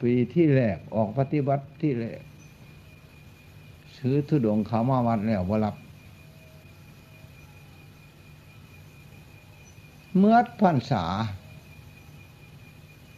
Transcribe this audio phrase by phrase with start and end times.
[0.00, 2.20] ปีที่แรกออกปฏิบัติที่แรก
[3.96, 5.74] ซื้อทุดงเขามาวัดแล้วบ่รับ
[10.18, 11.04] เมื่อพันษา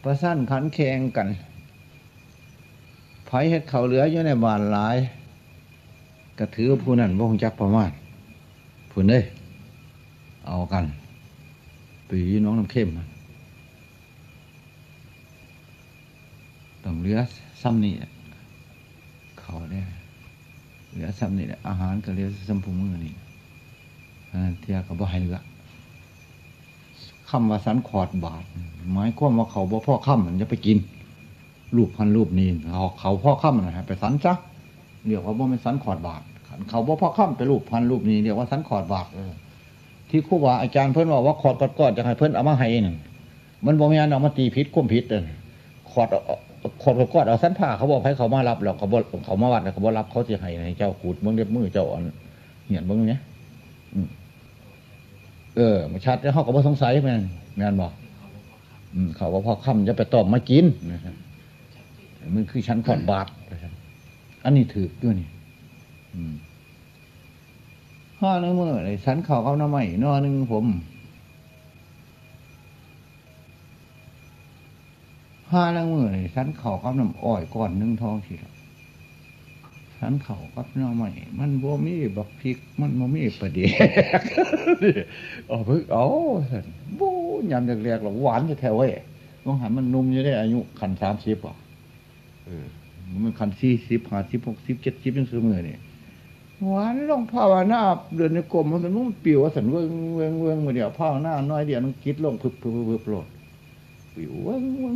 [0.03, 1.29] ประสั้นขันแข่งกัน
[3.27, 4.97] ไผเฮ็ดเขาเหลืออยู่ในบ้านหลาย
[6.39, 7.91] ก็ถือผู้นั้นบ่งจักประมาณ
[8.91, 9.21] ผู้เด้
[10.47, 10.85] เอากัน
[12.09, 12.89] ปีน้องน้ำเข้ม
[16.85, 17.19] ต้องเหลือ
[17.63, 17.95] ซ้ำนี่
[19.41, 19.87] เขาเนี่ย
[20.91, 23.15] เหลือซ้ำนี่อาหารก็เหลือซ้ำผูมือนี่
[24.61, 25.41] เทียกับบ่ให้เหลือ
[27.31, 28.45] คำว่าสันขอดบาท
[28.93, 30.79] หมายความว่าเขาบ่พ่อค่ำมันจะไปกิน
[31.77, 34.33] รูปพันรูปนี้เขาเขาพ่อค่ำนะฮะไปสันซะ
[35.07, 36.23] เรียกว่าบ่เป็นสันขอดบาท
[36.69, 39.07] เขาบ่พ่อค่ำไปรูปพันรูปนี้เรียกว่าสันขอดบาท
[40.11, 42.97] ที่ครูบาอาจารย์เพิ่นบอกว่าขอดกอดจะให้เพิ่นเอามาให้นึ่ง
[43.67, 45.23] มันบ่มีอันเอามาตีพิษควมพิษเลย
[45.91, 46.09] ขอด
[46.83, 52.03] ขอดกอดเอาสันผ้าเขาบอกให้เขามารับแล้วเขาบอกเขามาวัดเขาบอกรับเขาจะให้ให้เจ้าขูดเบื้องเล็บมือเจ้าอ่อน
[52.67, 53.21] เหียนเบื้องเนี้ย
[55.57, 57.23] เออมาชัดแล้วเขาก็บ่สงสัยแม่น
[57.57, 57.93] แม่นบอก
[59.17, 60.65] เขาว่าพอค่ำจะไปตอบมากิน
[62.35, 63.27] มันคือชั้นขอดบาท
[64.45, 65.29] อันนี้ถือด้วยนี่
[68.21, 70.65] ห้าหนึ่งมือเลยชั้นเขาเขาหน้าใหม่นอหนึ่งผม
[75.53, 78.53] ห้าหนึ่งมือเลยชั้นเขาเขาน้ำอ้อยก่อนหนึ่งทองทีละ
[79.99, 83.73] ชั้นเขากับหน้าใหม่มันบ่มีบักพริก มันบ่มีประเดี๋ยว
[85.49, 86.07] เอาพึ่งเอา
[86.99, 87.13] บู๊
[87.51, 88.91] ยำเรียกๆหรอหวานจะแถวเว้ย
[89.45, 91.57] ลองหันมันนุ่มจะได้อายุขันสามสิบอะ
[92.47, 92.65] เออ
[93.23, 95.77] มันขันสี่สิบห้าสิบหกสิบเจ็ดสิบยังซื้อมือนี่
[96.67, 97.81] หวานลงภาวนา
[98.17, 103.42] เดินในกลมมันนุ่มปิวสันเวงเวงเวงมาเดียวภาวนาน้อยเดียวนึงคิดลงพึบพึบพึบโปรดปิ
[104.17, 104.49] วเว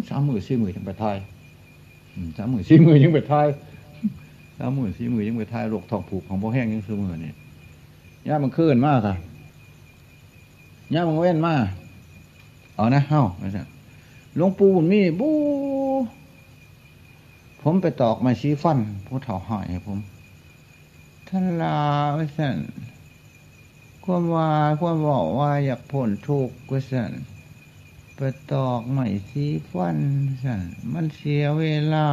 [0.08, 1.16] สามมือสี่มือยังไปทาย
[2.36, 3.46] สามมือสี่มือยังไปทาย
[4.58, 7.32] สามมือสี่มือยังไปทายโรคทองผูกของพ่อแห้งยังซื้อมือนี่
[8.26, 9.16] ย่ามันขึ้นมากค่ะ
[10.94, 11.64] ย่ามันเว้นมาก
[12.76, 13.22] เอานะเฮ้า
[14.36, 15.30] หลวงปู่มีบู
[17.62, 19.98] ผมไปตอกไม้ชี้ฟันผู้เฒ่าหายผม
[21.28, 21.76] ท่านลา
[22.14, 22.56] ไว้สั่น
[24.04, 24.48] ความว่า
[24.80, 27.12] ความบอกว่าอยากผลทุกข์ก็สั่น
[28.16, 28.20] ไป
[28.52, 29.98] ตอกไม้ชี้ฟัน
[30.42, 30.62] สั่น
[30.92, 32.06] มันเสียเวลา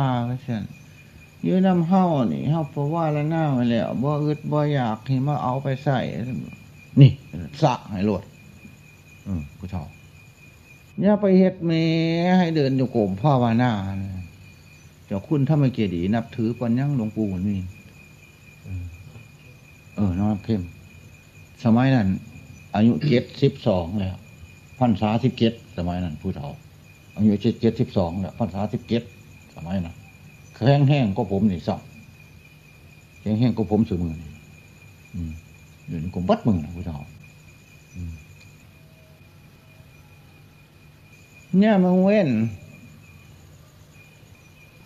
[0.48, 0.64] สั่น
[1.46, 6.00] ยืนน้ำเฮ้านี่เฮ้าเพราะว่าแล้วหน้าไปแล้วบ่อึดบ่อยากที่มาเอาไปใส่
[7.02, 7.12] นี่
[7.62, 8.24] สะให้หลด
[9.26, 9.84] อืมผู้เฒ่า
[11.02, 11.72] อย่าไปเฮ็ดเม
[12.40, 13.72] ให้เดินอยู่โกมพ่อวานา
[15.06, 17.58] เจ้าคุณถ้าไม่เกียดี นับถือปัญญังหลวงปู่มันมี
[19.96, 20.62] เออน้องเข้ม
[21.64, 22.08] สมัยนั้น
[22.76, 24.18] อายุเจ็ดสิบสองแล้ว
[24.84, 26.50] พันษาสิบเจ็ดสมัยนั้นผู้เฒ่า
[27.16, 29.04] อายุเจ็ดเจ็ดสิบสองแล้วพันษาสิบเจ็ด
[29.56, 29.96] สมัยนั้น
[30.56, 31.80] แข็งแห้งก็ผมนี่สับ
[33.22, 34.32] แข็งแห้งก็ผมสือมือนี่
[35.88, 36.98] เดี๋ยวนี้ผมวัดมือนะผู้เฒ่า
[41.58, 42.30] เนี่ยมึงเว้น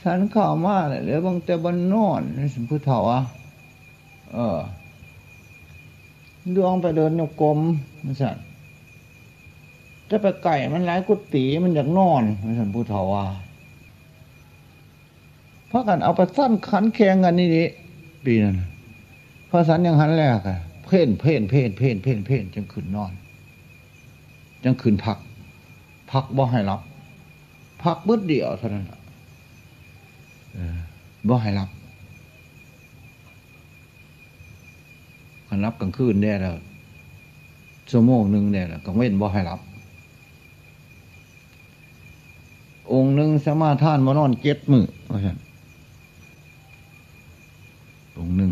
[0.03, 3.21] ฉันเข้ามาเลยเหลือบางแต่บนนอนนี่สิผู้เฒ่าอะ
[4.33, 4.57] เออ
[6.55, 7.59] ดวงไปเดินโยกลม
[8.05, 8.37] มันสั่น
[10.09, 13.25] จะไปไก่มันหลายกุฏิมันอยากนอนไมันสั่นผู้เฒ่าอะ
[15.67, 17.63] เพราะกันเอาไปสั้นขันแข่งกันนี่ดิ
[18.25, 18.55] ปีนั้น
[19.49, 23.11] พระสันยังหันแรกอะเพ่นเพ่นเพ่นเพ่นเพ่นเพ่นจังขืนนอน
[24.63, 25.17] จังขืนพัก
[26.11, 26.81] พักบ่ให้รับ
[27.83, 28.85] พักบึดเดียวเท่านั้น
[31.27, 31.69] บ่ให้รับ
[35.47, 36.55] กันรับกลางคืนได้แล้ว
[37.89, 39.59] ชั่วโมงหนึ่งได้แล้วกลางเว้นบ่ให้รับ
[42.93, 45.37] องค์หนึ่งสมาทานมานอนเจ็ดมือว่าฉัน
[48.17, 48.51] องค์หนึ่ง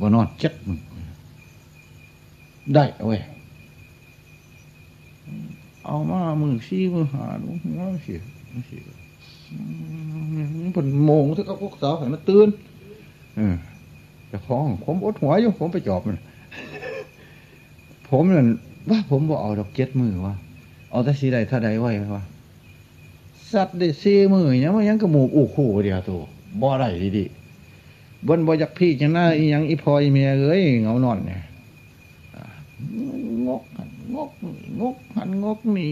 [0.00, 0.78] มานอนเจ็ดมือ
[2.74, 3.20] ได้เว้ย
[5.84, 8.20] เอามามือซี่มือหาดูง้อเสีย
[8.66, 8.82] เสีย
[10.62, 12.48] มันเป็นโมงที่เขาพวกสาวให้มันตื่น
[13.36, 13.54] เออ
[14.28, 16.18] แต่ของผมอดหัวอยู่ผมไปจอบมัน
[18.08, 18.48] ผมนั่น
[18.90, 20.34] ว่าผมบอกเอาดอกเจ็ดมือวะ
[20.90, 22.24] เอาแต่สีใดถ้าใดไว้วะ
[23.52, 26.22] สัตว์ได้ซีมือยังมันยังกระหมูกอู้คู่เดียวตัว
[26.60, 27.24] บ่ได้ดีดี
[28.26, 31.40] บนบ่อยากพี่จังหน้าอียังอีพอยเมียเอ้ยเงานอนเนี่ย
[33.46, 33.62] งก
[34.14, 34.30] งก
[34.80, 35.90] งกหันงกหนี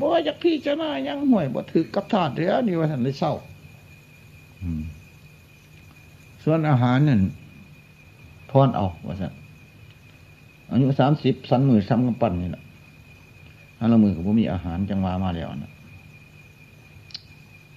[0.00, 3.32] บ่อยากพี่จังหน้ายังห่วยบ่ถือกับถาดเดียวนี่ว่าท่านได้เศร้า
[6.44, 7.20] ส่วนอาหารนั่น
[8.50, 9.32] ทอนเอาว่าสัน
[10.70, 12.62] อายุสามสิบสันมือซ้ำกำปั้นนี่แหละ
[13.78, 15.69] ถ้าเรามือกับผมมีอาหารจังหวามาแล้วนะ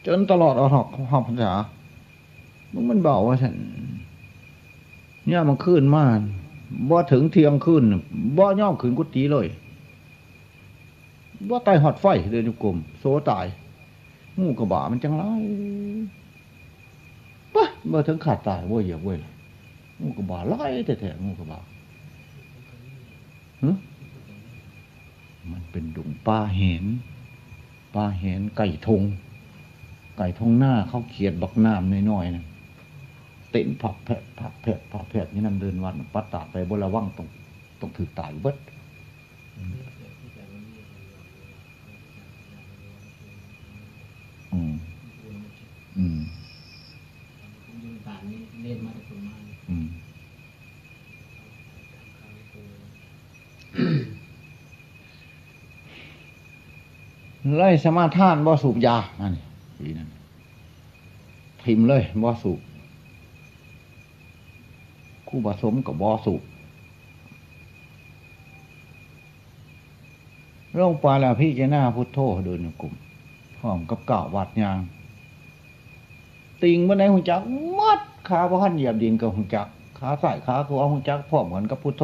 [0.06, 1.54] จนตลอดออกหอกหอกพรรษา
[2.74, 3.56] มึงมันเบาว่าฉัน
[5.28, 6.04] เนี่ยมันขึ้นมา
[6.90, 7.84] บ่ถึงเที่ยงขึ้น
[8.38, 9.48] บ่ย่อมขึ้นกุฏิเลย
[11.50, 13.46] บ่ตายหอดไฟเดินอยู่กลมโซตาย
[14.40, 15.24] งูกระบามันจังไร
[17.56, 19.20] ปะบ่ถึงขาดตายบ่เหยียบเว้ย
[20.02, 21.60] งูกระบาไล่แต่แงูกระบา
[23.64, 23.66] ฮ
[25.52, 26.86] มันเป็นดุงปลาเห็น
[27.96, 29.04] ปลาเห็นไก่ทง
[30.18, 32.46] ไก่ทงหน้าเขาเขียดบักน้ำน้อยๆนะ
[33.52, 37.28] เต้นผับแผดผับแผดผับแผดนี่นั่นเดินวันปัดตาไปบระวังต้อง
[37.80, 38.58] ต้องถือตายเบิด
[44.54, 44.74] อืม
[45.98, 46.20] อืม
[49.70, 49.88] อืม
[57.58, 59.44] ไล่สมาทานบ่สูบยาอันนี้
[59.84, 60.10] ปีนั้น
[61.64, 62.60] พิมพ์เลยบ่สูบ
[65.28, 66.42] คู่ผสมกับบ่สูบ
[70.80, 72.94] ลงปลาแล้วพี่เจาหน้าพุทโธเดินกลุ่ม
[73.58, 74.80] พร้อมกับเก่าวัดยาง
[76.64, 77.42] ติงบันไดหุ่จัก
[77.80, 79.68] มัดขาพระขันเหยียบดินกับหุ่จัก
[80.00, 82.04] ขาใส่ขาขวาหุ่จักพร้อมเหมือนกับพุทโธ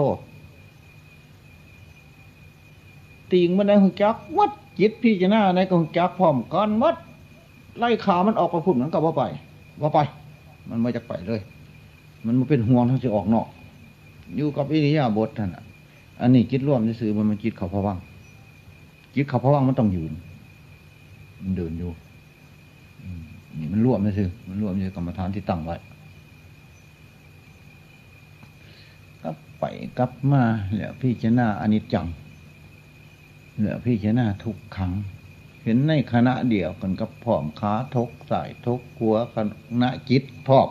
[3.32, 6.96] ติงบันไดหุ่จักวัดจิตพี่เจาหน้าในกับหุ่จักพร้อมกันมัด
[7.80, 9.24] ไล่ขามันออกไปพุ่นมันก็ว่าไป
[9.82, 10.00] ว่าไป
[10.70, 11.42] มันไม่จะไปเลย
[12.26, 13.48] มันมาเป็นห่วงทั้งจะออกนอก
[14.36, 15.64] อยู่กับอิริยาบถท่านน่ะ
[16.22, 17.98] อันนี้จิตร่วมที่ซื้อมันมันจิตเขาพะวัง
[19.16, 20.12] จิตเขาพะวังมันต้องยืน
[21.44, 21.92] มันเดินอยู่
[23.60, 25.76] นี่มันร่วมไม่ซื้อมันร่วมอยู่ในกรรมฐานที่ตั้งไว้
[29.24, 29.64] กลับไป
[29.98, 30.44] กลับมา
[30.76, 32.06] แล้วพี่เจาหน้าอนิจจัง
[33.62, 34.92] แล้วพี่เจาหน้าทุกขัง
[35.72, 39.38] ห็นในคณะเดียวกันกับผอมขาทกสายทกหัวค
[39.82, 40.70] ณะจิตพร้อม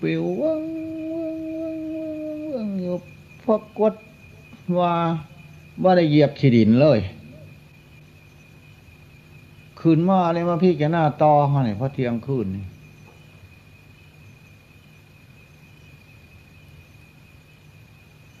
[0.00, 0.62] ปิววัง
[1.12, 1.78] วังวัง
[2.52, 2.96] วังอยู่
[3.44, 3.94] พวกกด
[4.78, 4.94] ว่า
[5.82, 6.98] ว่าได้เหยียบขีดินเลย
[9.80, 12.64] คืนมาเลยมาพี่แกหน้าตอฮะนี่พอเที่ยงคืนนี่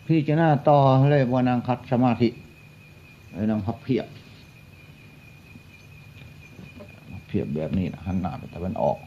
[0.06, 0.78] พี่แกหน้าตอ
[1.10, 2.28] เลยว่านางคัดสมาธิ
[3.32, 4.06] เลยนางพับเพียบ
[7.30, 8.98] เพียบแบบนี้นะหันหน้าไปตะวันออก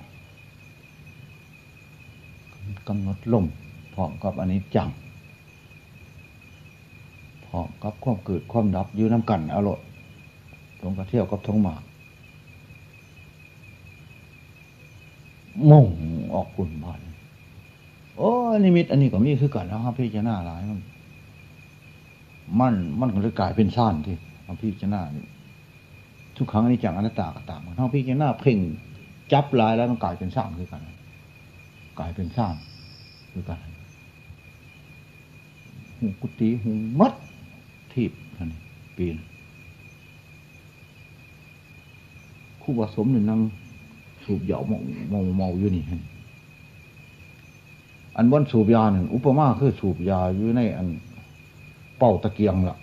[2.88, 3.46] กำหนดลม
[3.94, 4.90] พร้อมกับอันนี้จัง
[7.46, 9.80] พร้อมกับความเกิดความดับอยู่น้ำกันอรรถ
[10.82, 11.82] ตรงกระเที่ยวกับท้องหมาก
[15.70, 15.88] มุ่ง
[16.34, 17.00] ออกปุ่นบาน
[18.18, 18.30] โอ้
[18.64, 20.80] นิมิต อันนี้ก็มีคือกันนะครับพี่เจ้าหน้าหลายมัน
[22.60, 24.16] มันมันก็เลยกลายเป็นซ่านที่
[24.62, 25.26] พี่เจ้าหน้านี่
[26.38, 28.58] ทุกครั้งนี้จังอนัตตาก็ตามมันเท่าพี่จะหน้าเพ่ง
[29.32, 30.82] จับลายแล้วมันกลายเป็นสร้างคือกัน
[32.00, 32.54] กลายเป็นสร้าง
[33.32, 33.60] คือกัน
[35.98, 37.14] หูกุฏิหูมัด
[37.94, 38.50] ทีบท่าน
[38.98, 39.18] ปีน
[42.62, 43.40] คู่ผสมหนึ่งนั่ง
[44.26, 45.84] สูบเหยาเมาเมาเมาอยู่นี่
[48.18, 50.88] อันบนสูบยาหนึ่งอุปมาคือสูบยาอยู่ในอัน
[51.98, 52.78] เป่าตะเกียงละ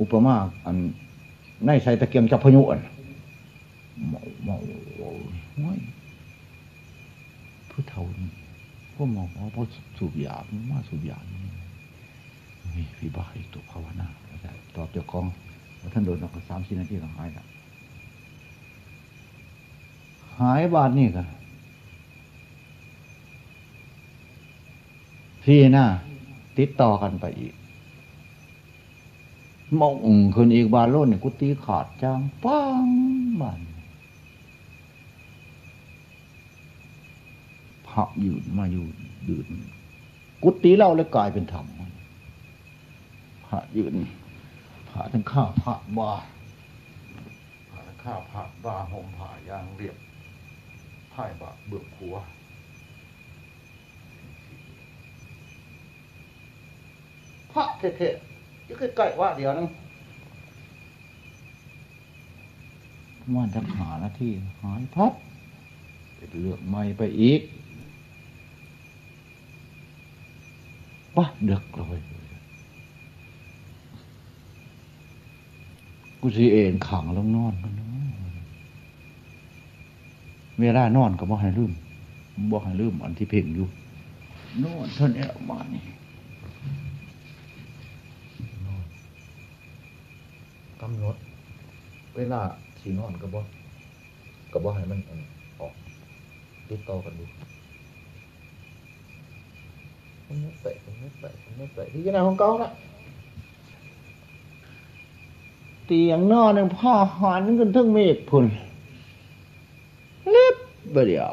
[0.00, 0.34] อุปมา
[0.66, 0.76] อัน
[1.66, 2.80] ในใส่ตะเกียงจับพยุน
[4.08, 4.56] เมาเมา
[4.96, 5.78] โอ้ย
[7.70, 8.30] ผู้เฒ่านี่
[8.94, 9.22] พวกหมอ
[9.54, 9.62] พอ
[9.98, 10.34] สูบยา
[10.70, 14.08] มาสูบยานี่พี่บ้าอีกตัวภาวนา
[14.76, 15.24] ตอบเจ้าของ
[15.92, 17.44] ท่านโดนออกสามสี่นาทีก็หายละ
[20.38, 21.26] หายบาทนี่กัน
[25.44, 25.86] พี่หน้า
[26.58, 27.54] ติดต่อกันไปอีก
[29.80, 29.94] มอง
[30.34, 32.88] ขึ้นอีกบานโลนเนี่ยกุฏิขาดจางปัง
[33.40, 33.60] บาน
[37.88, 38.86] พระยืนมาอยู่
[39.28, 39.48] ยืน
[40.42, 41.66] กุฏิเล่าแล้วกลายเป็นธรรม
[43.46, 43.94] พระยืน
[44.88, 46.12] พระทั้งข้าพระบา
[47.70, 49.96] พระข้าพระบาห่มผ้ายางเรียบ
[51.12, 52.16] พ่ายบาเบือกหัว
[57.52, 58.27] พระเท่ๆ
[58.68, 59.68] จะใกล้ๆว่าเดี๋ยวนึง
[63.34, 64.32] ว่าจะหาหน้าที่
[64.62, 65.12] หายพัด
[66.16, 67.40] เป็นเลือกไม่ไปอีก
[71.16, 72.00] ปะเด็กเลย
[76.20, 77.86] กูสิเองขังลงนอนกันนะ
[80.60, 81.72] เวลานอนก็บ่ให้ลืม
[82.50, 83.66] บ่ให้ลืมอันที่เพ่งอยู่
[84.64, 85.82] นอนเท่านี้ออกมานี่
[90.82, 91.16] กำหนด
[92.16, 92.40] เวลา
[92.80, 93.40] สีนอนก็บ่
[94.52, 95.00] กับว่ให้มัน
[95.60, 95.72] ออก
[96.68, 97.24] ติดต่อกันดู
[100.26, 102.70] มันไม่ไปมันไม่ไปมันไม่ไปที่นาของเก่าละ
[105.86, 108.46] เตียงนอนนึ่งผ้าหันกันทั้งเมฆพุ่น
[110.30, 110.56] เล็บ
[110.92, 111.32] เบเดียว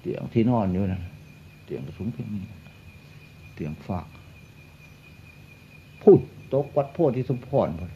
[0.00, 1.00] เตียงที่นอนอยู่นะ
[1.64, 2.44] เตียงกระสุนเพียงนี้
[3.54, 4.06] เตียงฝาก
[6.02, 6.20] พูด
[6.54, 7.92] ตกวัดโพธิสมพรพุ่น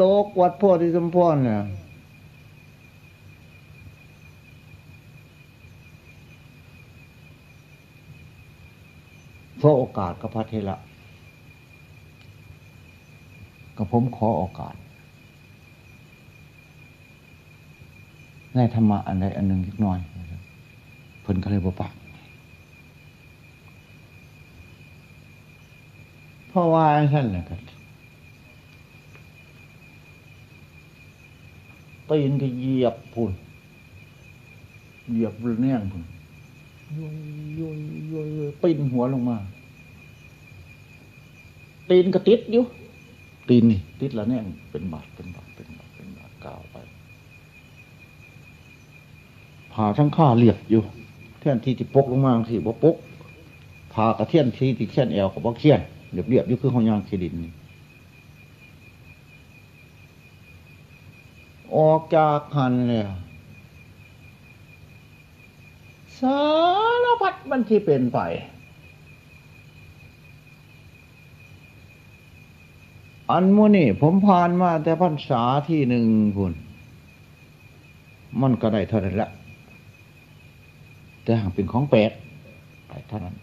[0.00, 1.62] ตกวัดโพธิสมพรเนี่ย
[9.60, 10.76] ขอโอกาสกับพระเทระ
[13.76, 14.74] กับผมขอโอกาส
[18.54, 19.98] ได้ธรรมะอันใดอันหนึ่งนิดหน่อย
[21.22, 21.92] เพิ่นก็เลยบ่ปาก
[26.50, 27.60] เพราะว่าท่านเลยกัน
[32.10, 33.32] ตีนก็เหยียบพุ่น
[35.10, 36.04] เหยียบเนียงพุ่น
[36.94, 37.16] โยย
[37.56, 37.76] โยย
[38.08, 39.36] โยยโยยปีนหัวลงมา
[41.90, 42.64] ตีนก็ติดอยู่
[43.48, 46.76] ตีนนี่ติดแล้วเนี่ยเป็นบาดเป็นบาดเป็นบาดเป็นบาดกาวไป
[49.72, 50.82] ผ่าทั้งข้าเรียบอยู่
[51.38, 52.96] เทียนที่ที่ปกลงมาที่บ่ปก
[53.92, 55.80] ผ่ากระเทียนที่ที่เทียนแอวกับบ่เทียน
[56.12, 57.34] เรียบเรียบยู่คือของยางขีดิน
[61.76, 63.04] ออกจากหันเลย
[66.18, 66.40] สา
[67.04, 68.18] รพัดมันที่เป็นไป
[73.30, 76.52] อันมูนี่ผมผ่านมาแต่พรรษาที่หนึ่งคุณ
[78.40, 79.30] มันก็ได้เท่านั้นละ
[81.22, 82.10] แต่หากเป็นของแปลก
[82.88, 83.36] ไปเท่านั้น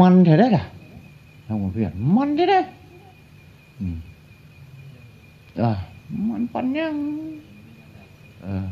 [0.00, 0.64] มันเท่ได้ล่ะ
[1.46, 2.60] ท่านผู้เพื่อนมันเท่ได้
[3.80, 3.98] อืม
[5.62, 5.72] อ่า
[6.28, 6.94] มันปัญญง
[8.42, 8.68] เออ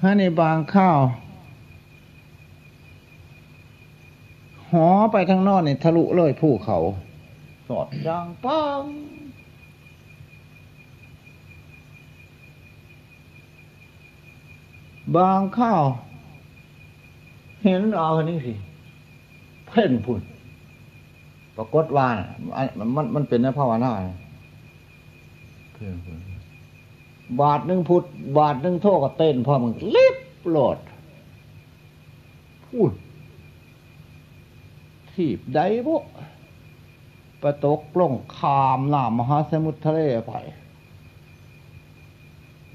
[0.00, 0.98] ถ้าในบางข้าว
[4.70, 6.78] หอไปทางนอกนี่ทะลุเลยภูเขา
[7.68, 8.82] สอดยางปัง
[15.16, 15.82] บางข้าว
[17.62, 18.54] เห็นเอาอันนี้สิ
[19.66, 20.22] เพ่นพุ่น
[21.56, 22.06] ปรากฏว่า
[22.78, 23.92] มันมันมันเป็นในภาวนา
[25.74, 26.18] เพ่นพุ่น
[27.40, 28.04] บาทหนึ่งพุทธ
[28.38, 30.16] บาทหนึ่งโทก็เต้นพ่อมึงลิบ
[30.48, 30.78] โหลด
[32.66, 32.92] พูด
[35.12, 36.04] ทีบได้พวก
[37.42, 40.32] ประตกล่องคามหน้ำมหาสมุทรทะเลไป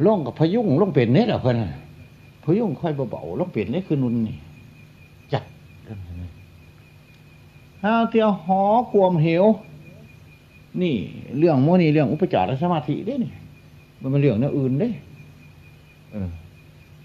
[0.05, 1.63] ล่องกับพยุงล่องเป็นเนี่ยเหรอเพื่อน
[2.43, 4.37] พยุงค่อยเบาๆล่องเป็นนี่คือนุนนี่
[5.33, 5.43] จัด
[7.83, 8.61] ห้าเที่ยวหอ
[8.93, 9.45] กวมเหว
[10.81, 10.95] นี่
[11.37, 13.31] เรื่องโมนี่เรื่องอุปจารสมาธิได้นี่
[14.01, 14.89] มันเป็นเรื่องเนื้ออื่นด้
[16.11, 16.29] เออ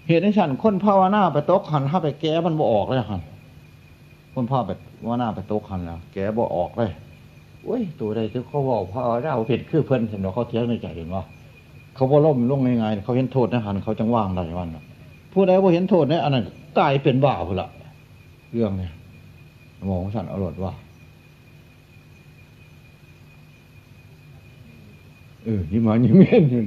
[0.07, 3.21] เหตุในฉันคนภาวนาไปตกหันถ้าไปแก้มันบ่ออกเลยหัน
[4.33, 4.71] คนภาวไป
[5.07, 6.91] ว่าหน้าไปตกหันแล้วแก้บ่ออกเลย
[7.63, 11.23] โอ้ยตัวใดที่เขาบอกภาวนาเห็นคือเพิ่นเห็นว่าเขาเทียงในใจเห็นว่า
[11.95, 14.69] เขาบ่ล่มลงง่ายๆเขาเห็นโทษในหันเขาจังว่างได้วัน
[15.33, 16.43] ผู้ใดบ่เห็นโทษในอันนั้น
[16.77, 17.67] กลายเป็นบ้าพุ่ละ
[18.53, 18.91] เรื่องเนี่ย
[19.87, 20.73] มองสันอรรถว่า
[25.43, 26.61] เออยิ้มหวานยิ้มเย็นอยู่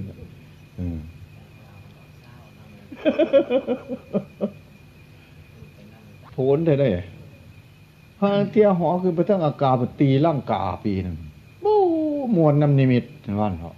[0.76, 0.98] เออ
[6.32, 6.88] โผนได้ได้
[8.18, 11.16] พระเที่ยวหอคือไปทั้งอากาศตีร่างกาปีหนึ่ง
[11.64, 11.78] บู้
[12.36, 13.04] มวนน้ำนิมิต
[13.40, 13.72] ว่านเขา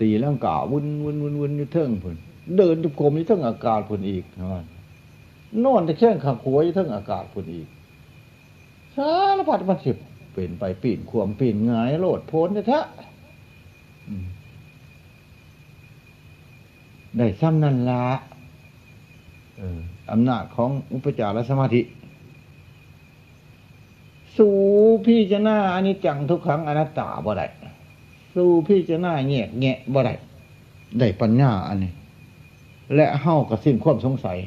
[0.00, 2.16] ตีร่างกาวุ่นวุ่นวุ่นวุ่นอยู่เทิงพุ่น
[2.56, 4.64] เดินจุกรมอยู่เทิงอากาศพุ่นอีกว่าน
[5.64, 7.68] นอนต่แข้งขังขวยอยู่เทิงอากาศพุ่นอีก
[8.96, 9.96] สารพัดมันสิบ
[10.32, 12.80] เป็นไปปีนขวมปีนงายโลดโพ้นแท้
[17.16, 18.04] ได้ซ้ำนั่นละ
[20.10, 21.82] อำนาจของอุปจารสมาธิ
[24.36, 24.54] สู่
[25.06, 27.46] พี่จะหน้าอันนี้จังทุกครั้งอนัตตาบ่ได้
[28.34, 30.14] สู่พี่จะหน้าแงะแงะบ่ได้
[30.98, 31.92] ได้ปัญญาอันนี้
[32.94, 34.38] และเฮ้ากับสิ้นความสงสัย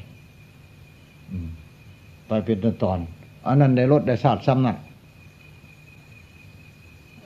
[2.27, 3.01] ไปเป็นตอนอัน
[3.55, 4.77] นั้นได้ลดได้ศาสตร์ซ้ำนั่น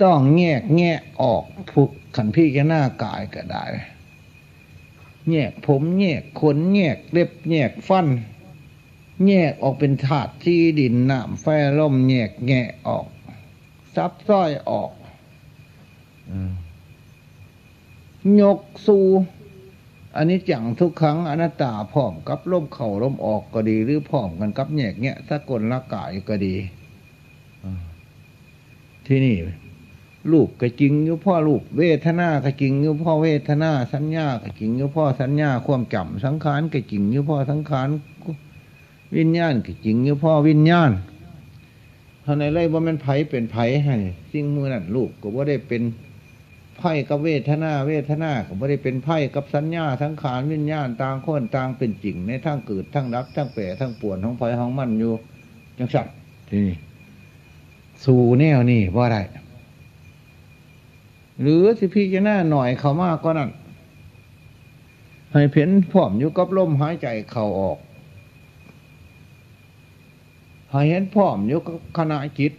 [0.02, 3.66] ต้องแงกแงะออกผูกขันพี่จะหน้ากายก็ได้
[5.32, 8.08] แยกผมแยกขนแยกเล็บแยกฟัน
[9.28, 11.46] แยกออกเป็นถาดที่ดินน้ำไฟ
[11.80, 13.08] ล่มแยกแงะออก
[13.96, 14.92] ซับซ้อยออก
[18.42, 19.06] ยกสู่
[20.16, 26.56] อันนี้จังทุกครั้งอนัตตาพร้อมกับล่มเข่าล่มออกก็ดี หรือพร้อมกันกับแยกเนี้ยสกลละกายก็ดี
[29.08, 29.36] ที่นี่
[30.32, 37.88] ลูกก็จริงอยู่พ่อลูกเวทนาก็จริงอยู่พ่อเวทนาสัญญาก็จริงอยู่พ่อสัญญาความจำสังขารก็จริงอยู่พ่อสังขาร
[39.18, 40.92] วิญญาณก็จริงอยู่พ่อวิญญาณ
[42.22, 43.96] เท่าในไรว่ามันไผเป็นไผให้
[44.32, 45.82] สิ่งมือนั่นลูกก็ว่าได้เป็น
[46.82, 55.14] ไพ่กับเวทนา เวทนาก็ว่ได้เป็นไพ่กับสัญญาสังขารวิญญาณต่างคนต่างเป็นจริง ในทั้งเกิดทั้งรับทั้งแปรทั้งปวดทั้งไฟทั้งมันอยู่
[55.78, 56.16] จังสัตว์
[56.50, 56.78] ที่นี่
[58.06, 59.22] สู่แนวนี่ว่าได้
[61.42, 63.50] หรือสิพี่จะหน้าหน่อยเขามากก็นั่น
[65.32, 67.78] ให้เพ้นผอมอยู่กับลมหายใจเข่าออก
[70.70, 72.54] ให้เห็นผอมอยู่กับขณะจิต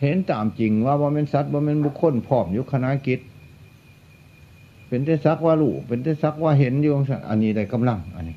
[0.00, 3.20] เห็นตามจริงว่าว่าเป็นสัตว์ว่าเป็นบุคคลผอมอยู่ขณะจิต
[4.88, 6.92] เป็นแต่ซักว่าลูกเป็นแต่ซักว่าเห็นอยู่
[7.28, 8.36] อันนี้ได้กำลัง อันนี้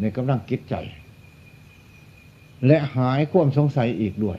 [0.00, 0.74] ในกำลังกิจใจ
[2.66, 4.38] และหายความสงสัยอีกด้วย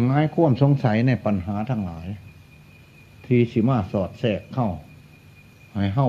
[0.00, 2.06] หายควมสงสัยในปัญหาทั้งหลาย
[3.26, 4.68] ที่สิมาสอดแทรกเข้า
[5.72, 6.08] ให้เข้า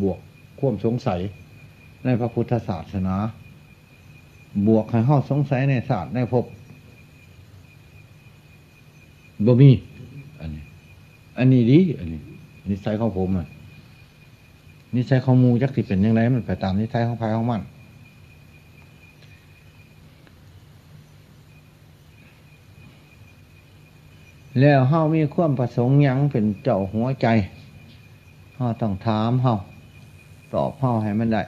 [0.00, 0.20] บวก
[0.58, 1.20] ควมสงสัย
[2.04, 3.16] ในพระพุทธศาสนา
[4.66, 6.44] บวกให้เข้าสงสัยในศาสตร์ในภพ
[9.46, 9.70] บ่มี
[10.40, 10.62] อันนี้
[11.38, 12.20] อันนี้ดี อันนี้
[12.70, 13.48] นิสัยของผมอะ
[14.96, 17.62] นิสัยของมูจักที่เป็นยังไงมันไปตามนิสัยของภายของมัน
[24.60, 27.26] แล้วเฮามีความประสงค์ยังเป็นเจ้าหัวใจ
[28.56, 29.54] เฮาต้องถามเฮา
[30.54, 31.42] ตอบเฮาให้มันได้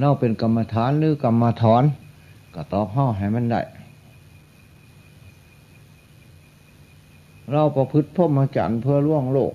[0.00, 1.82] เราเป็นกรรมฐานหรือกรรมฐอน
[2.54, 3.60] ก็ตอบเฮาให้มันได้
[7.52, 9.52] เราประพฤติพรหมจรรย์เพื่อล่วงโลก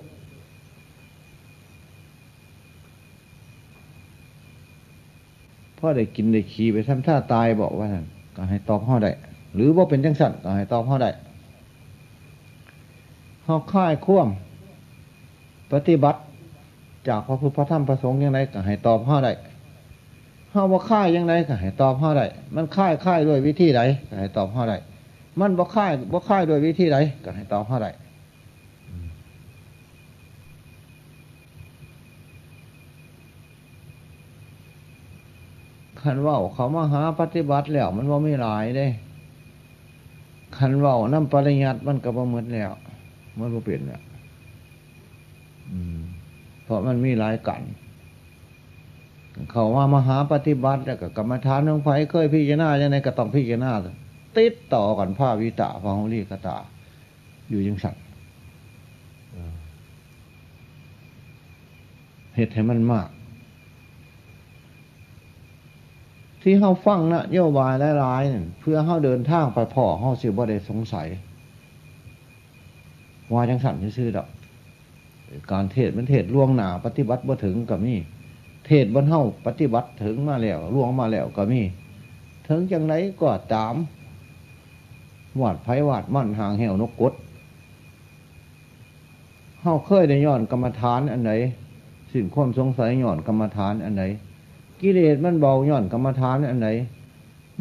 [5.77, 9.11] พ่อได้กินได้ขี่ไปทำท่าตายบอกว่านั่นก็ให้ตอบพ่อได้
[9.55, 11.09] หรือว่าเป็นจังสันก็ให้ตอบพ่อได้
[13.43, 14.27] เขาค่ายข่วม
[15.73, 16.19] ปฏิบัติ
[17.07, 19.31] จากพระพุทธพระธรรมพระสงฆ์ยังไงก็ให้ตอบพ่อได้
[20.49, 24.77] เขาว่าค่ายยังไงก็ให้ตอบพ่อได้มันค่ายค่ายด้วยวิธีใดก็ให้ตอบพ่อได้
[25.39, 27.91] มันบ่ค่ายบ่ค่ายด้วยวิธีใดก็ให้ตอบพ่อได้
[36.01, 38.87] คันว่าเขามาหาปฏิบัติแล้วมันว่าไม่หลายได้
[40.59, 42.71] คันว่าน้ำปริยัติมันก็บ่เหมือนแล้ว
[43.39, 44.01] มันบ่เปลี่ยนแล้ว
[46.63, 47.61] เพราะมันมีหลายกัน
[49.51, 53.71] เขาว่ามหาปฏิบัติแล้วก็กรรมฐานน้องไฟเคยพิจารณาอย่างไรก็ต้องพิจารณา
[54.37, 56.57] ติดต่อกันผ้าวิตาพาหุลีกตา
[57.49, 57.95] อยู่ยังสั่ง
[62.35, 63.09] เหตุให้มันมาก
[66.49, 71.07] ที่เขาฟังนะโยบายหลายๆเพื่อเขาเดินทางไปพ่อเขาสิบ่ได้สงสัย
[73.33, 74.27] ว่าจังสันซื่อดอก
[75.51, 77.95] การเทศมันเทศล่วงหนาปฏิบัติบ่ถึงก็มี
[78.65, 81.61] เทศบนเฮาปฏิบัติถึงมาแล้วล่วงมาแล้วก็มี
[82.47, 83.75] ถึงจังไรก็ตาม
[85.41, 87.13] วาดไผ่วาดมั่นห่างเหวนกกด
[89.61, 91.31] เฮาเคยได้ย้อนกรรมฐานอันไหน
[92.11, 94.05] สิ่งความสงสัยย้อนกรรมฐานอันไหน
[94.81, 96.69] กิเลสมันเบาย่อนกรรมฐานอันไหน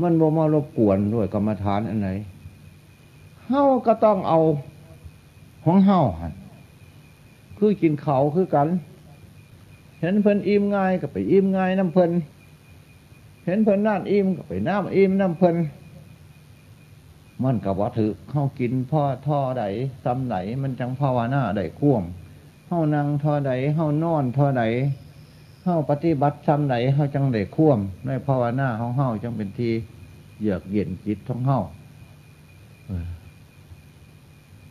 [0.02, 2.10] มันบ่มารบกวนด้วยกรรมฐานอันไหน
[3.46, 4.38] เฮาก็ต้องเอา
[5.64, 6.32] ของเฮาหัน
[7.58, 8.68] คือกินเขาคือกัน
[10.00, 12.10] เห็นเพิ่นอิ่มง่ายก็ไปอิ่มง่ายน้ำเพิ่น
[13.44, 15.56] เห็นเพิ่นน่านอิ่มก็ไปน้ำอิ่มน้ำเพิ่น
[17.42, 19.64] มันกับว่าถือเข้ากินพ่อท่อใด
[20.04, 22.02] ซ้ำไหนมันจังภาวนาใดข่วม
[22.66, 24.64] เข้านั่งท่อใดเข้านอนท่อใด
[25.68, 29.70] เฮาปฏิบัติซ้ำไหนเฮาจังได้ข่วมในภาวนาของเฮาจังเป็นที
[30.40, 31.58] เยือกเย็นจิตของเฮา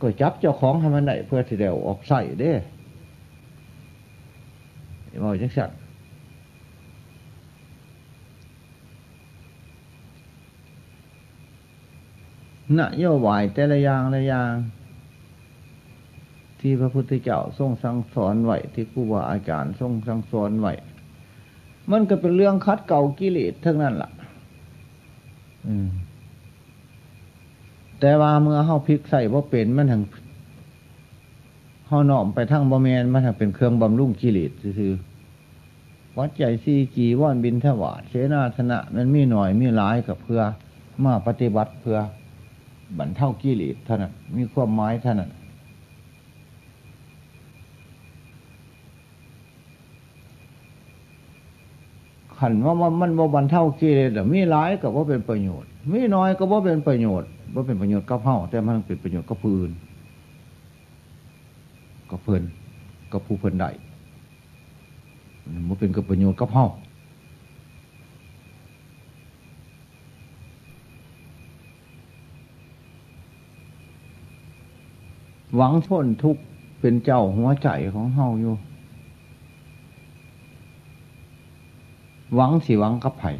[0.01, 2.53] ก็จับเจ้าของให้มันได้เพื่อที่เดียวออกใส่เด้
[5.23, 5.77] บอกจังสัตว์
[12.79, 14.51] นโยบายแต่ละอย่างละอย่าง
[16.67, 20.73] ที่พระพุทธเจ้าทรงสั่งสอนไว้ที่ครูบาอาจารย์ทรงสั่งสอนไว้
[21.91, 24.11] มันก็เป็นเรื่องคัดเก่ากิเลสทั้งนั้นละ่ะ
[27.99, 30.03] แต่ว่าเมื่อเฮาพลิกใส่ว่าเป็นมันถึง
[31.87, 34.93] เฮาหน่อมไปทั้งบะเมนมาทำเป็นเครื่องบำรุงกิเลสซื่อ
[36.17, 40.41] วัดใจซีจีว่อนบินทวาเสนาธนะมันมีหน่อยมีหลายกับเพื่อ
[41.03, 41.97] มาปฏิบัติเพื่อ
[42.97, 45.31] บรรเทากิเลสเท่านั้นมีความหมายเท่านั้น
[52.39, 59.71] ขันว่ามันมันบ่บรรเทากิเลสมีหลายกับว่าเป็นประโยชน์ มีน้อยก็ว่าเป็นประโยชน์ว่าเป็นประโยชน์กับเฮาแต่มันเป็นประโยชน์กับผู้อื่น
[62.09, 62.43] กับเพิ่น
[63.11, 63.69] กับผู้เพิ่นได้
[65.67, 66.67] มันเป็นกับประโยชน์กับเฮา
[75.55, 76.41] หวังพ้นทุกข์
[76.79, 78.53] เป็นเจ้าหัวใจของเฮาอยู่
[82.35, 83.31] หวังสิหวังกับไผ่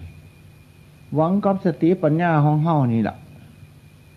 [1.16, 3.18] หวังกับสติปัญญาของเฮานี่แหละ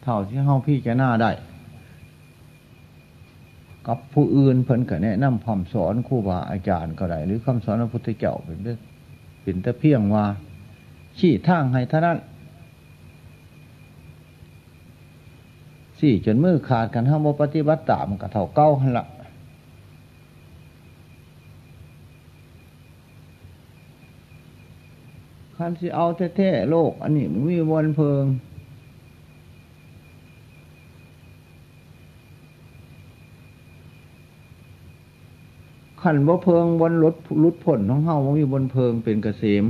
[0.02, 1.30] เท่าที่เฮาพี่จะหน้าได้
[3.87, 8.59] กับผู้อื่นเพิ่นก็แนะนำพร้อมสอนครูบาอาจารย์ก็ได้หรือคำสอนพระพุทธเจ้าเป็น
[9.42, 10.24] เป็นแต่เพียงว่า
[11.18, 12.18] ชี้ทางให้เท่านั้น
[16.00, 19.06] สี่จนมือขาดกันห้ามปฏิบัติตามกับเท่าเก้าหันละ
[25.62, 28.25] คันสิเอาแท้ๆโลก อันนี้มันมีวนเพิง
[36.03, 39.64] ขันบ่เพิงบนรถรุดผลของเฮาว่ามีบนเพิงเป็นเกษม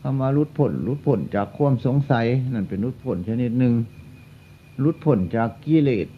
[0.00, 3.74] คำว่ารุดผลรุดผลจากความสงสัยนั่นเป็นรุดผลชนิดหนึ่ง
[4.84, 6.08] รุดผลจากกิเลส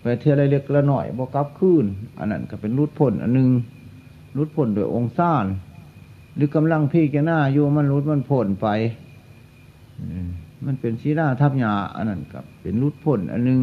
[0.00, 1.84] ไปเท่าไรเล็กละหน่อยบกลับคืน
[2.18, 3.50] อันนั้นก็เป็นรุดผลอันหนึ่ง
[4.36, 5.46] รุดผลโดยองค์ซ่าน
[6.34, 8.66] หรือกำลังพี่แกหน้าอยู่มันรุดมันผลไป
[10.64, 13.60] มันเป็นชีราทับยาอันนั้นกับ เป็นรุดผลอันหนึ่ง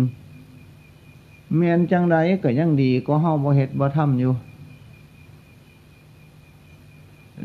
[1.55, 4.31] เมียนจังใดก็ยังดีก็เฮาบ่เฮ็ดบ่ทำอยู่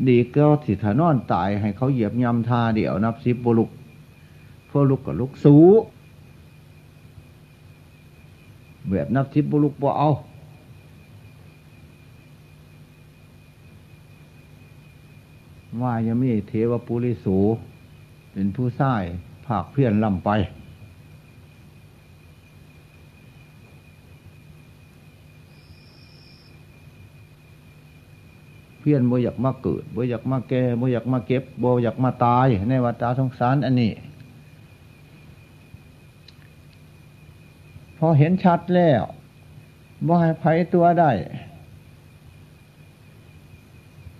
[0.09, 3.69] ดีก็สิถานอนตายให้เขาเหยียบยำทาเดี่ยวนับสิบบุลุก
[4.69, 5.55] พวกลุกกับลุกสู
[8.89, 10.09] แบบนับสิบบุลุกบ่เอา
[15.83, 17.37] ว่ายังมีเทวปุริสู
[18.31, 18.93] เป็นผู้ใช้
[19.45, 20.29] ภาคเพี้ยนลำไป
[28.79, 33.91] เพี้ยนบ่อยากมาเกิดบ่อยากมาแก่บ่อยากมาเก็บบ่อยากมาตาย ในวัฏสงสารอันนี้
[37.97, 39.03] พอเห็นชัดแล้ว
[40.07, 41.11] บ่ให้ไผตัวได้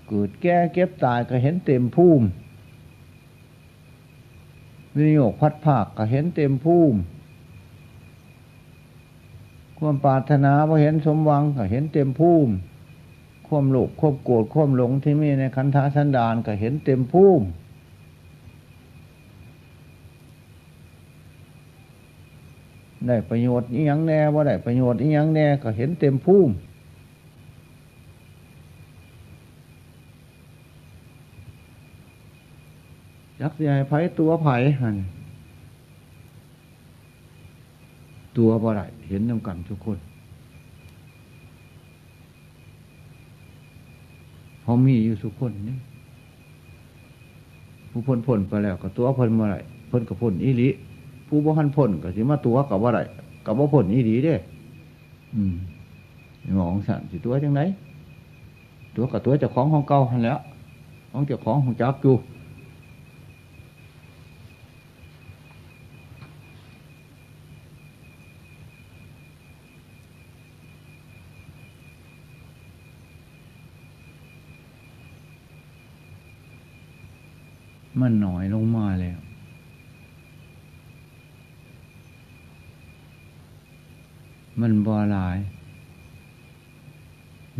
[0.07, 2.25] เกิดแก่เก็บตายก็เห็นเต็มภูมิ
[4.97, 6.97] วิโยกพัดภาคก็เห็นเต็มภูมิ
[9.77, 12.51] ความปรารถนาพอเห็นสมหวังก็เห็นเต็มภูมิ
[13.47, 17.45] ควมโลภควมโกรธควมหลงที่มีในคันธาสันดานก็เห็นเต็มภูมิ
[23.07, 26.53] ได้ประโยชน์อีหยังแน่ว่าได้ประโยชน์อีหยังแน่ก็เห็นเต็มภูมิ
[33.41, 34.95] ยักษ์ใหญ่ไผ่ตัวไผ่หัน
[38.37, 39.97] ตัวบ่ได้เห็นน้ำกันทุกคน
[44.61, 45.77] เขามีอยู่สุคนนี่
[47.89, 49.57] ผู้พ้นพ้นไปแล้วก็ตัวพ้นเมื่อไร
[49.89, 50.67] พ้นกับพ้นอีหลี
[51.27, 52.99] ผู้บ่หันพ้นก็สิมาตัวกับว่าไร
[53.45, 54.35] กับว่าพ้นอีหลีเด้
[55.35, 55.55] อืม
[56.59, 57.61] มองสันสิตัวจังไหน
[58.95, 60.39] ตัวกับตัวเจ้าของของเก่าหันแล้ว
[61.11, 62.15] ของเจ้าของของจักอยู่
[77.99, 79.17] มันหน่อยลงมาแล้ว
[84.59, 85.37] มันบาลาย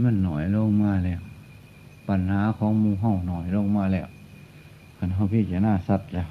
[0.04, 1.22] มันหน่อยลงมาแล้ว
[2.08, 4.08] ปัญหาของมูห้องหน่อยลงมาแล้ว
[4.98, 6.28] กันเขาพี่จะน่าสัตว์แล้ว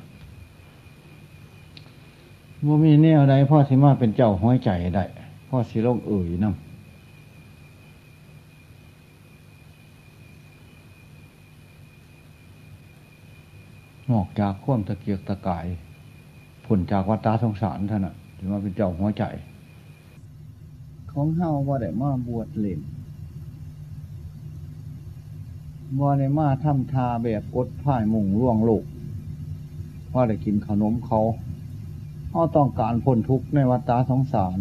[2.67, 5.05] ว่ามีแนวใดพ่อสิมาเป็นเจ้าห้อยใจได้
[5.49, 6.66] พ่อสิโลกเอ่ยน้ำ
[14.13, 15.67] นอกจากข่วมตะเกียกตะกาย
[16.67, 19.25] ผลจากวัฏฏะสงสารท่านน่ะถือว่าเป็นเจ้าหัวใจ
[21.13, 22.81] ของเฮาว่าได้มาบวชเล่น
[26.01, 28.85] ว่าได้มาทำทาแบบกดพ่ายมุ่งล่วงโลก
[30.13, 31.21] ว่าได้กินขนมเขา
[32.31, 34.59] เขาต้องการพ้นทุกข์ในวัฏฏะสงสาร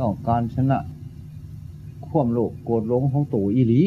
[0.00, 0.78] ต้องการชนะ
[2.06, 3.82] ควมโลภโกรธหลงของตู่อีหลี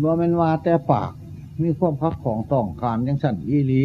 [0.00, 1.12] บ่แม่นว่าแต่ปาก
[1.60, 3.84] มีความคับของต้องการยังสั่นอีหลี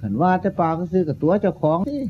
[0.00, 2.02] ขันว่าแต่ปาก็ซื้อกับตัวเจ้าของนี่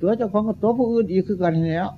[0.00, 1.88] ตัวเจ้าของกับตัวผู้อื่นอีกคือกันแล้ว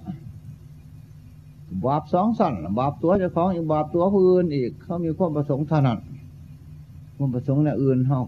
[1.84, 5.98] บาปสองสั่นบาปตัวเจ้าของอีกบาปตัวผู้อื่นอีก เขามีความประสงค์เท่านั้น
[7.16, 8.20] ความประสงค์ในอื่นเขา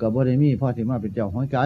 [0.00, 1.58] กับบริมีพ่อที่มาเป็นเจ้าหัวใจ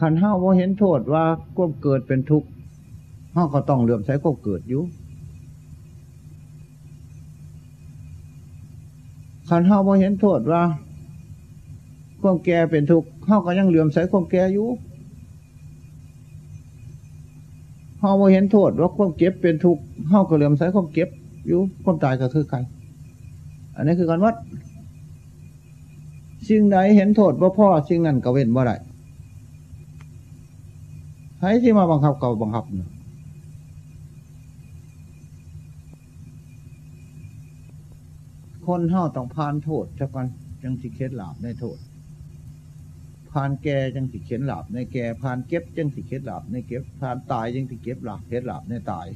[0.00, 1.24] ขันห้าว่าเห็นโทษว่า
[1.56, 2.48] ก้มเกิดเป็นทุกข์
[3.34, 4.82] ห้าก็ต้องเหลื่อมใสก้มเกิดอยู่
[9.48, 10.62] ขันห้าว่าเห็นโทษว่า
[12.20, 14.68] ความแก่เป็นทุกข์ห้าก็ยังเหลื่อมใสความแก่อยู่
[18.00, 21.08] ห้าว่าเห็นโทษว่าความเก็บเป็นทุกข์ห้าก็เหลื่อมใสความเก็บ
[21.46, 22.58] อยู่ความตายก็คือใคร
[23.76, 24.34] อันนี้คือการวัด
[26.48, 28.76] สิ่งใดเห็นโทษว่าพ่อสิ่งนั้นก็เว้นบ่ได้
[31.40, 32.90] ให้ที่มาบังคับเก่าบังคับนะ
[38.66, 40.26] คนเฮาต้องผ่านโทษจักวัน
[40.62, 41.78] จังสิเคล็ดหลาบในโทษ
[43.30, 49.06] ผ่านแก่จังสิเข็นหลาบในแก่ผ่านเก็บจังสิเคล็ดหลาบในเก็บผ่านตายจังสิเก็บหลาบเคล็ดหลาบในตาย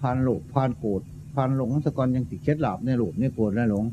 [0.00, 1.02] ผ่านโลภผ่านโกรธ
[1.34, 3.84] ผ่านหลงสะกอนยังสิเคล็ดหลาบในโลภในโกรธในหลง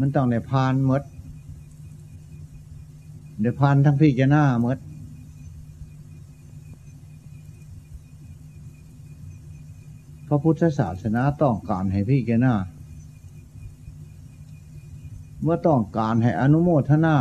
[0.00, 1.02] มันต้องในพานมด
[3.40, 4.78] เดี๋ยวพานทั้งพี่จะหน้ามด
[10.28, 12.54] พระพุทธศาสนาต้องการให้พี่แกหน้า
[15.42, 17.16] เมื่อต้องการให้อนุโมทนา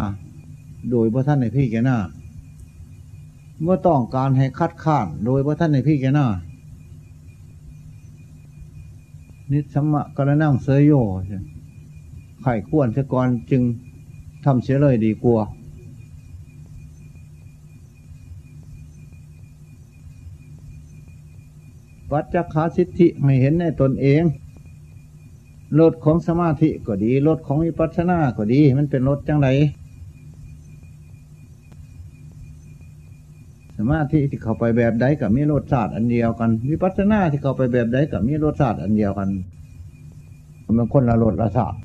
[0.92, 1.98] โดยพระท่านในพี่แกหน้า
[3.62, 6.28] เมื่อต้องการให้คัดค้านโดยพระท่านในพี่แกหน้า
[9.52, 10.94] นิสัมมะกระนั่งเสยโย
[12.42, 13.62] ไข่ควรเสก่อนจึง
[14.46, 15.42] ทำเสียเลยดีกว่า
[22.12, 24.24] วัดจักขาสิทธิไม่เห็นในตนเอง
[25.80, 29.48] รถของสมาธิก็ดีรถของวิปัสสนาก็ดี มันเป็นรถจังไร
[33.78, 39.30] สมาธิที่เข้าไปแบบใดกับมีรสชาติอันเดียวกัน วิปัสสนาที่เข้าไปแบบใดกับมีรสชาติอันเดียวกัน
[40.78, 41.78] มันคนละรสละชาติ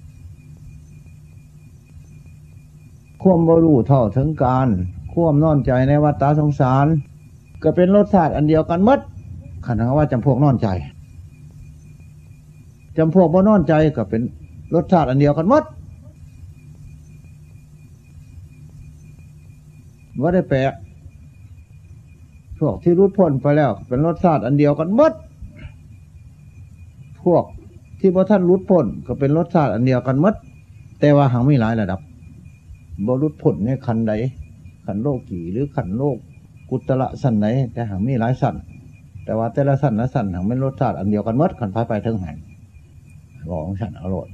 [3.25, 4.69] ควมบรูเท่าถึงการ
[5.13, 6.87] ควมนอนใจในวัฏฏะสงสาร
[7.63, 9.01] ก็เป็นรสชาติอันเดียวกันมด
[9.67, 10.69] ขณะว่าจำพวกนอนใจ
[12.97, 14.23] จำพวกบ่นอนใจก็เป็น
[14.75, 15.65] รสชาติอันเดียวกันมด
[20.21, 20.59] ว่าได้แปล
[22.61, 25.13] พวกที่รุดพ้นไปแล้ว เป็นรสชาติอันเดียวกันมด
[27.25, 27.45] พวก
[28.01, 30.35] ที่พระท่านรุดพ้นก็เป็นรสชาติอันเดียวกันมด
[31.01, 32.01] แต่ว่าหังไม่หลายระดับ
[33.07, 34.13] บรุษผลในขันใด
[34.87, 36.17] ขันโลกีหรือขันโลก
[36.71, 38.55] กุตละสันไหนแต่หางมีหลายสัน
[39.25, 42.37] แต่ว่าแต่ละสันละสันหางไม่รสชาติอันเดียวกันมดขันพายไปทั้งหัน
[43.49, 44.29] บอกของฉันอร่อย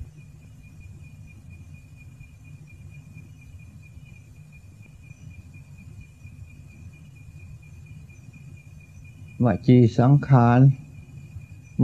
[9.45, 10.61] ว่าจีสังขาร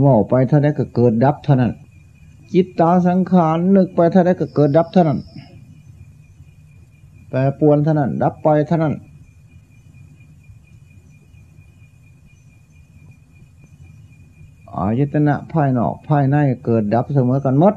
[0.03, 1.71] ว่าไปเท่านั้นก็เกิดดับเท่านั้น
[2.53, 5.19] จิตตาสังขารนึกไปเท่านั้นก็เกิดดับเท่านั้น
[7.29, 8.93] แปรปวนเท่านั้น ดับไปเท่านั้น
[14.75, 16.35] อายตนะภายนอกภายใน
[16.65, 17.73] เกิดดับเสมอกันมด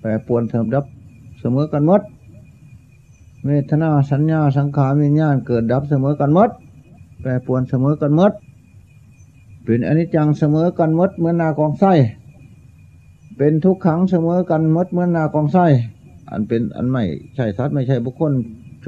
[0.00, 0.84] แปรปวนเสมอดับ
[1.40, 2.02] เสมอกันมด
[3.46, 6.50] เวทนาสัญญาสังขารวิญญาณเกิดดับเสมอกันมด
[7.20, 8.32] แปรปวนเสมอกันมด
[9.64, 11.92] เป็นอนิจจังเสมอกันมดเหมือนนากองไส้
[13.36, 15.66] เป็นทุกขังเสมอกันมดเหมือนนากองไส้
[16.30, 17.02] อันเป็นอันไม่
[17.36, 18.32] ใช่สัตว์ไม่ใช่บุคคล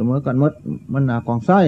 [0.01, 0.53] สมอกันมด
[0.93, 1.61] มันหนากองไส้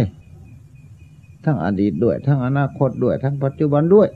[1.45, 4.09] ทั้งอดีตด้วย ทั้งอนาคตด้วย ทั้งปัจจุบันด้วย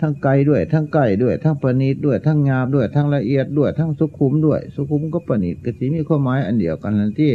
[0.00, 7.32] ทั้งไกลด้วย ทั้งใกล้ด้วย ทั้งประณีตด้วย ทั้งงาบด้วย ทั้งละเอียดด้วย ทั้งสุขุมด้วย สุขุมก็ประณีตกติมีความหมายอันเดียวกันนั่นที่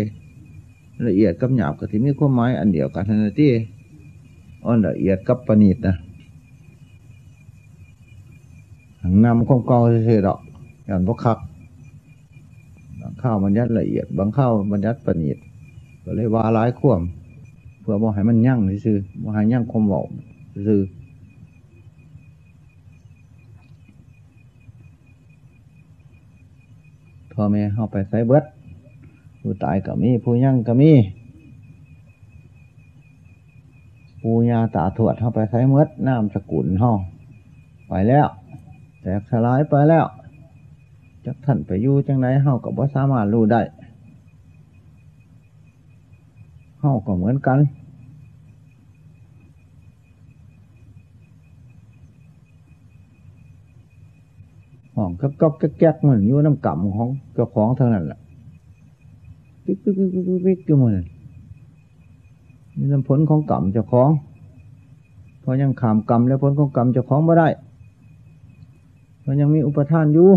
[1.07, 3.51] ละเอียดกับหยาบกติมีความหมายอันเดียวกันนั่นที่
[4.65, 5.95] อ่อนละเอียดกับประณีตนะ
[9.25, 10.39] นำความเก่าเฉยๆดอก
[10.85, 11.37] อย่างพวกคัก
[13.01, 15.37] บางข้าวมันยัดละเอียด บางข้าวมันยัดประณีต
[16.03, 17.01] ก็เลยว่าร้ายข่วม
[17.81, 20.05] เพื่อบ่ให้มันยั่งซื่อบ่ให้ยั่งคมบอก
[20.67, 20.81] ซื่อ
[27.33, 28.43] พ่อแม่เข้าไปใส่เบิด
[29.41, 30.91] ผู้ตายก็มี ผู้ยั่งก็มี
[34.21, 36.97] ปูญาตาถวดเข้าไปใช้เมดน้ำสกุลห้อง
[37.89, 38.27] ไปแล้ว
[39.01, 40.05] แตกสลายไปแล้ว
[41.25, 43.61] จักท่านไปอยู่จังไรเฮากับว่าสามารถรู้ได้
[46.79, 47.59] เฮาก็เหมือนกัน
[54.95, 55.47] ห้องก็ก็
[55.79, 58.19] แก๊กมือนอยู่น้ำกำของเจ้าของเท่านั้นแหละ
[59.65, 60.91] ปิ๊กปิ๊กปิ๊กปิ๊กปิ๊กอยู่มัน
[62.77, 64.09] นี่ลำผลของกรรมเจ้าของ
[65.39, 67.47] เพราะยังขามกรรมและผลของกรรมเจ้าของไม่ได้
[69.21, 70.29] เพราะยังมีอุปทานอยู่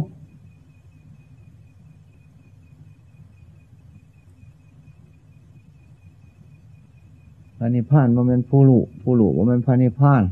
[7.65, 10.23] ระนิพพานมันเป็นผู้หลุผู้หลุว่าเป็นพระนิพพาน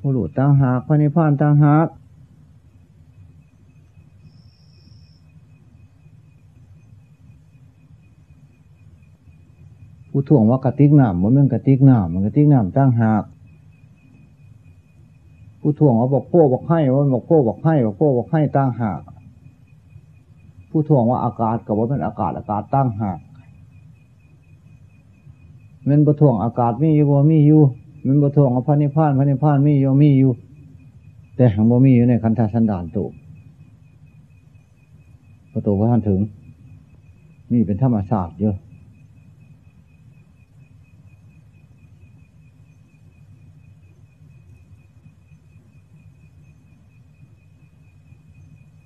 [0.00, 1.86] ผู้หลุตั้งหากพระนิพพานตั้งหาก
[10.10, 13.22] ผู้ถ่วงว่ากระติกน้ำมันเป็นกระติกน้ำมันกระติกน้ำตั้งหาก
[15.60, 19.00] ผู้ถ่วงว่าบอกโป้บอกให้ว่าบอกโป้บอกให้บอกโป้บอกให้ตั้งหาก
[20.70, 23.18] ผู้ถ่วงว่าอากาศกับว่าเป็นอากาศอากาศตั้งหาก
[25.88, 27.62] มันประถ่วงอากาศมีอยู่บ่มีอยู่
[28.06, 30.32] มันประถ่วงว่าพระนิพพานพระนิพพานมีอยู่มีอยู่
[31.36, 33.04] แต่หังบ่มีอยู่ในคันธสันดานตุ
[35.52, 36.20] ประตูพระท่านถึง
[37.52, 38.56] มีเป็นธรรมศาสตร์เยอะ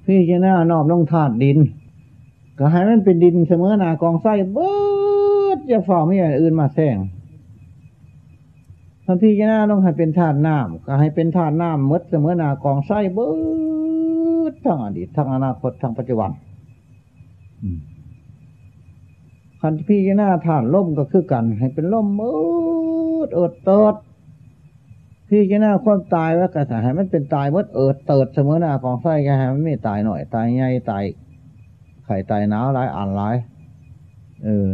[0.05, 1.59] พี่จะหน้านอบลงถาดดิน
[2.59, 4.80] ก็ให้มันเป็นดินเสมอหนากองไส้เบิด
[5.73, 6.97] จะฝ่าไม่อย่างอื่นมาแซง
[9.05, 13.29] ถ้าพี่จะน้าต้องให้เป็นธาตุน้ำก็ให้เป็นธาตุน้ำมดเสมอหนากองไส้เบิ
[14.53, 16.31] ดทั้งอดีตทั้งอนาคตทั้งปัจจุบัน
[19.61, 22.33] คันพี่จะหน้าธาตุล่มก็คือกัน ให้เป็นล่มมื
[23.27, 23.95] ดเอิดเติด
[25.29, 31.05] พี่จะหน้าความตายว่ากระสให้มันเป็นตายมดเอิดเติดเสมอหน้ากองไส้ก็ให้มันไม่ตายหน่อย ตายใหญ่ตาย
[32.05, 33.37] ไข่ตายหนาวร้ายอ่านร้าย
[34.45, 34.71] เออ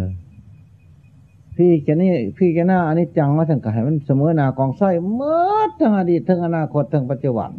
[1.56, 7.50] พี่จะนี่พี่จะหน้าอันนี้จังว่าทั้งกายมันเสมอหน้ากองไส้เมื่อทั้งอดีตทั้งอนาคตทั้งปัจจุบัน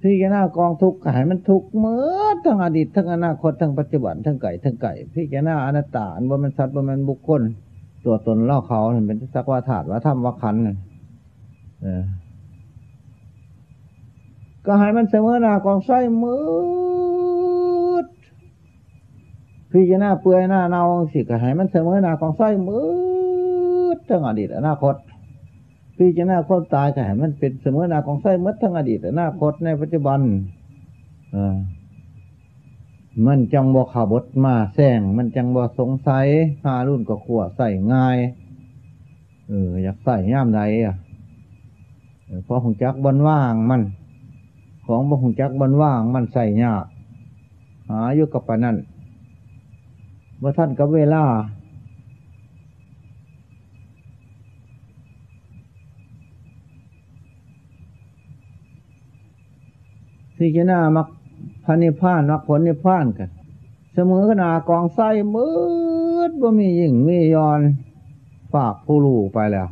[0.00, 7.42] พี่จะหน้ากองทุกข์กายมันทุกข์เมื่อทั้งอดีตทั้งอนาคตทั้งปัจจุบันทั้งไก่ทั้งไก่ พี่จะหน้าอนัตตาอันว่ามันสัตว์ว่ามันบุคคล
[8.04, 10.56] ตัวตนเล่าเขาเป็นสักว่าถาดว่าถ้ำว่าขัน
[11.82, 12.02] เออ
[14.66, 17.13] ก็ให้มันเสมอหน้ากองไส้เมืด
[19.76, 20.82] พี่จะหน้าเปื่อยหน้าเนา
[21.12, 22.80] สิก็ให้มันเสมอหน้ากองไส้มื
[23.96, 24.94] ดทั้งอดีตอนาคต
[25.96, 30.20] พี่จะหน้าคนตายก็ให้มันเป็นเสมอหน้ากองไส้มืดทั้งอดีตอนาคตในปัจจุบัน
[31.32, 31.56] เออ
[33.26, 36.26] มันจังบ่ขาบดมาแซงมันจังบ่สงสัย
[36.64, 38.16] หารุ่นก็ขวใส่ง่าย
[39.48, 40.96] เออ อยากใส่ย่ามใดอะ
[42.44, 43.82] เพราะหงจักบนว่างมัน
[44.86, 46.84] ของบ่หงจักบนว่างมันใส่ยาก
[47.90, 48.76] หาอยู่กับปะนั่น
[50.38, 51.24] เมื่อท่านกับเวลา
[60.36, 61.06] ที่จะน่ามัก
[61.64, 63.30] พันิพานมักผลนิพานกัน
[63.94, 65.48] เสมอขนากองไส้มื
[66.28, 67.60] ดว่ามียิ่งมียอน
[68.52, 69.68] ฝากผู้ลูกไปแล้ว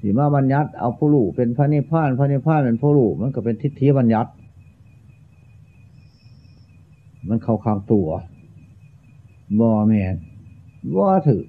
[0.00, 4.30] สีมาบัญญัติเอาผู้ลูกเป็นพระนิพพาน พระนิพพานเป็นผู้ลูกมันก็เป็นทิฏฐิบัญญัติ
[7.28, 8.08] มันเข้าข้างตัว
[9.60, 10.14] บอแมน
[10.96, 11.44] ว่ถือ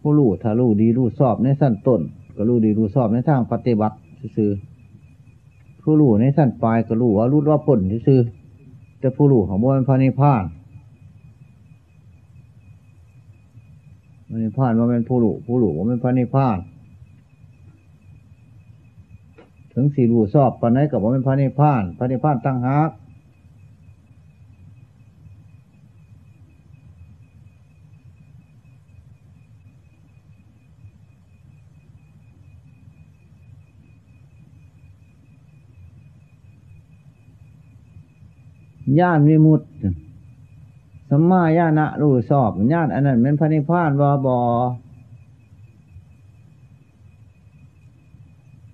[0.00, 2.00] ผู้รู้ถ้ารู้ดีรู้สอบในสั้นต้น
[2.36, 3.96] ก็รู้ดีรู้สอบในทางปฏิบัติ
[4.36, 4.50] ซื่อ
[5.82, 8.20] ผู้รู้ในสั้นปลายก็รู้ว่ารู้ว่าผลซื่อ
[9.00, 10.44] แต่ผู้รู้ของบนพระนิพพาน
[14.28, 16.58] พระนิพพานว่าเป็นผู้รู้ผู้รู้ว่าเป็นพระนิพพาน
[19.78, 22.90] ถึงสี่รูสอบปานไหนกับว่าเป็นพระนิพพาน พระนิพพานตั้งหาก
[38.98, 39.66] ญาณวิมุตติ
[41.10, 44.40] สัมมาญาณะรู้สอบญาณอันนั้นเป็นพระนิพพานบอบอ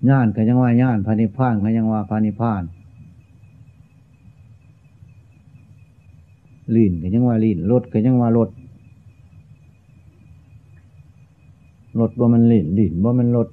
[0.09, 2.63] ญาณก็ยังว่าญาณพระนิพพานก็ยังว่าพระนิพพาน
[6.75, 8.51] ลีนก็ยังว่าลีนรถก็ยังว่ารถ
[12.01, 13.49] รถว่ามันลีนลีนว่ามันรถ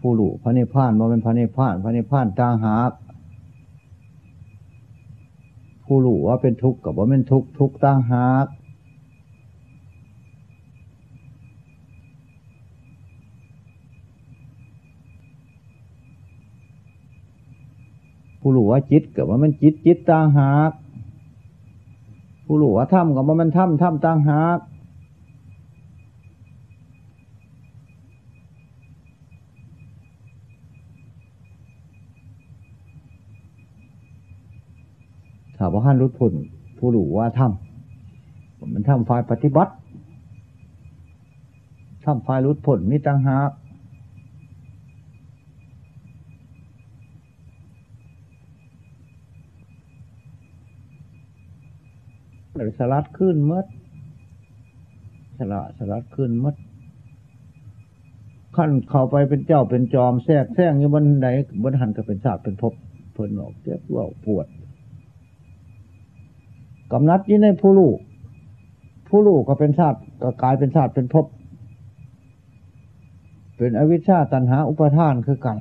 [0.00, 2.92] ผู้หลูพระนิพพานว่ามันพระนิพพานพระนิพพานต่างหาก
[5.84, 8.46] ผู้รู้ว่าเป็นทุกข์กับว่าเป็นทุกข์ทุกข์ตั้งหาก
[18.48, 20.70] ผู้รู้ว่าจิตกับว่ามันจิตจิตตั้งหาก
[22.46, 24.58] ผู้รู้ว่าถ้ำกับว่ามันถ้ำถ้ำตั้งหาก
[35.56, 36.32] ถ้าว่าท่านรู้ผล
[36.78, 39.72] ผู้รู้ว่าถ้ำมันถ้ำฝ่ายปฏิบัติ
[42.04, 43.50] ถ้ำฝ่ายรู้ผลมีตั้งหาก
[52.56, 53.66] เลยสลัดขึ้นมด
[55.38, 56.54] สละสลัดขึ้นมด
[58.56, 61.28] ขั้นเข้าไปเป็นเจ้าเป็นจอมแทรกแทรกอยู่บนไหน
[61.62, 62.72] บนหันก็เป็นศาสตร์เป็นภพ
[63.12, 64.46] เพิ่นออกเจ็บว่าปวด
[66.92, 67.98] กำนัดยี่ในผู้ลูก
[69.08, 71.26] ผู้ลูกก็เป็นชาติก็กลายเป็นชาติเป็นภพ
[73.56, 75.58] เป็นอวิชชาตันหาอุปทานคือกัน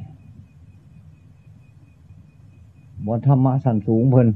[3.05, 4.27] บนธรรมะสันสูงเพิ่น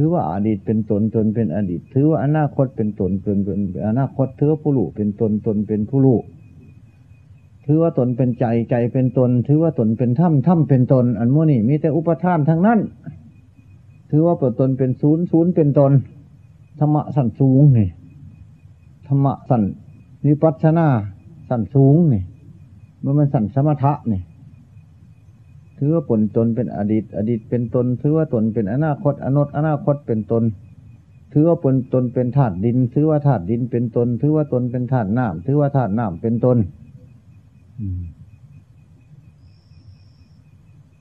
[0.00, 6.22] ถือว่าอดีตเป็นตนตนเป็นอดีต ถือว่าอนาคตเป็นตนตนเป็นอนาคตถือว่าผู้ลูกเป็นตนตนเป็นผู้ลูก
[7.64, 12.78] ถือว่าตนเป็นใจใจเป็นตน ถือว่าตนเป็นถ้ำถ้ำเป็นตน อันโมนี่มีแต่อุปทานทั้งนั้น
[14.10, 15.92] ถือว่าตัวตนเป็นศูนย์ศูนย์เป็นตน
[16.78, 17.88] ธรรมะสันสูงนี่
[19.06, 19.62] ธรรมะสัน
[20.24, 20.88] นิปัชนา
[21.48, 22.22] สันสูงนี่
[23.02, 24.20] มื่อมันสันสมถะนี่
[25.78, 30.42] ถือว่าผลตนเป็นอดีต อดีตเป็นตน ถือว่าตนเป็นอนาคต อนตอนาคตเป็นตน
[31.32, 36.56] ถือว่าผลตนเป็นธาตุดิน ถือว่าธาตุดินเป็นตน ถือว่าตนเป็นธาตุน้ำถือว่าธาตุน้ำเป็นตน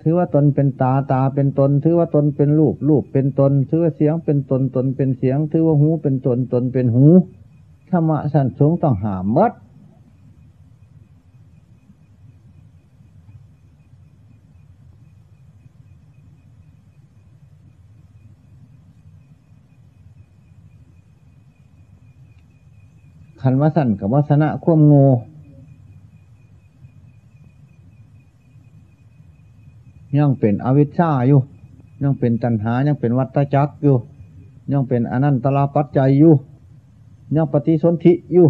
[0.01, 7.07] ถือว่าตนเป็นตาตาเป็นตน ถือว่าตนเป็นรูปรูปเป็นตน ถือว่าเสียงเป็นตนตนเป็นเสียง ถือว่าหูเป็นตนตนเป็นหู
[7.89, 9.51] ธรรมะสันสงต้องหามมัด
[23.49, 25.05] ขันวสันกับวัสนะควมโง่
[30.17, 31.39] ยังเป็นอวิชชาอยู่
[32.03, 33.95] ยังเป็นตัณหา ยังเป็นวัตจักรอยู่
[34.71, 36.33] ยังเป็นอนันตลาปัจจัยอยู่
[37.35, 38.47] ยังปฏิสนธิอยู่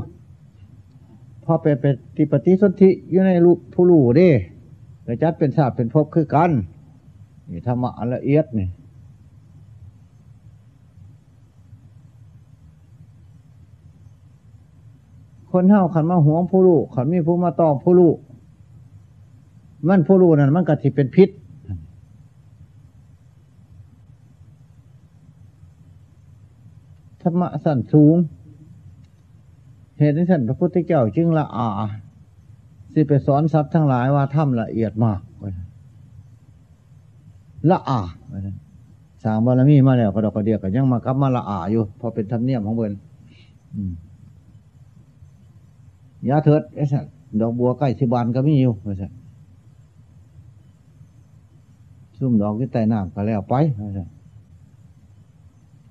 [1.44, 1.76] พอเป็น
[2.16, 4.30] ติปฏิสนธิอยู่ในรูผู้รู้เด้
[5.04, 6.52] แต่จัดเป็นศาสตร์เป็นภพคือกัน
[7.52, 8.68] นี่ธรรมะละเอียดนี่
[15.52, 18.18] คนเท่าขันมาหวงผู้ลูกขันมีผู้มาตอบผู้ลูก
[19.88, 21.30] มันผู้ลูกนั่นมันก็ที่เป็นพิษ
[27.22, 28.16] ธรรมะสั่นสูง
[29.98, 31.68] เหตุที่สั่นพระพุทธเจ้าจึงละอา
[32.94, 35.20] สิไปสอนสัตว์ทั้งหลายว่าถ้ำละเอียดมาก
[37.72, 38.02] ละอา
[39.24, 42.94] สางบารมีมาแล้วกระดอกกระเดียกก็ยังมากลับมาละอาอยู่ พอเป็นธรรมเนียมของเบิร์น
[46.30, 47.06] ยาเถิดไอ้สัต
[47.42, 49.12] ดอกบัวใกล้สิบานก็มีอยู่ไอ้สัต
[52.18, 54.10] ซุ่มดอกที่ใต้น้ำก็แล้วไปไอ้สัต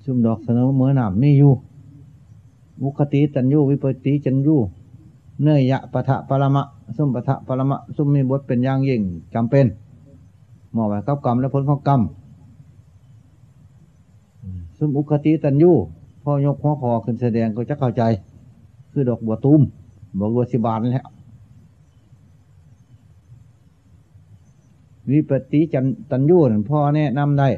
[0.05, 1.53] ซุ่มดอกเสนอเมื่อน้ำมีอยู่
[2.83, 4.57] มุคติตันยูวิปติจันยู
[5.43, 6.62] เนยยะปะทะปรมะ
[6.97, 9.03] ซุ่มปะทะปรมะซุ่มมีบทเป็นอย่างยิ่ง
[9.35, 9.66] จำเป็น
[10.72, 12.01] หมอบไว้กับกรรมและผลของกรรม
[14.79, 15.72] ซุ่มอุคติตันยู
[16.22, 18.03] พ่อยกหัวคอขึ้นแสดงก็จะเข้าใจ
[18.93, 19.61] คือดอกบัวตุ้ม
[20.21, 21.07] บอกว่าสิบานแล้ว
[25.11, 27.49] วิปติจันตันยูนพ่อแนะนำได้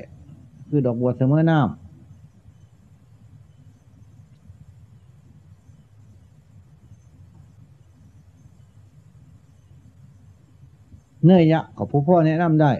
[0.68, 1.88] คือดอกบัวเสมอน้ำ
[11.24, 12.72] เนื่อยยะกับผู้พ่อแนะนำได้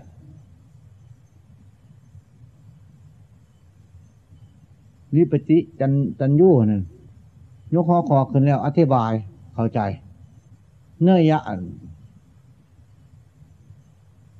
[5.16, 6.83] วิปติจันตันยูนั่น
[7.74, 9.12] ยกข้อคอขึ้นแล้ว อธิบาย
[9.61, 9.80] เข้าใจ
[11.02, 11.40] เนื่อยะ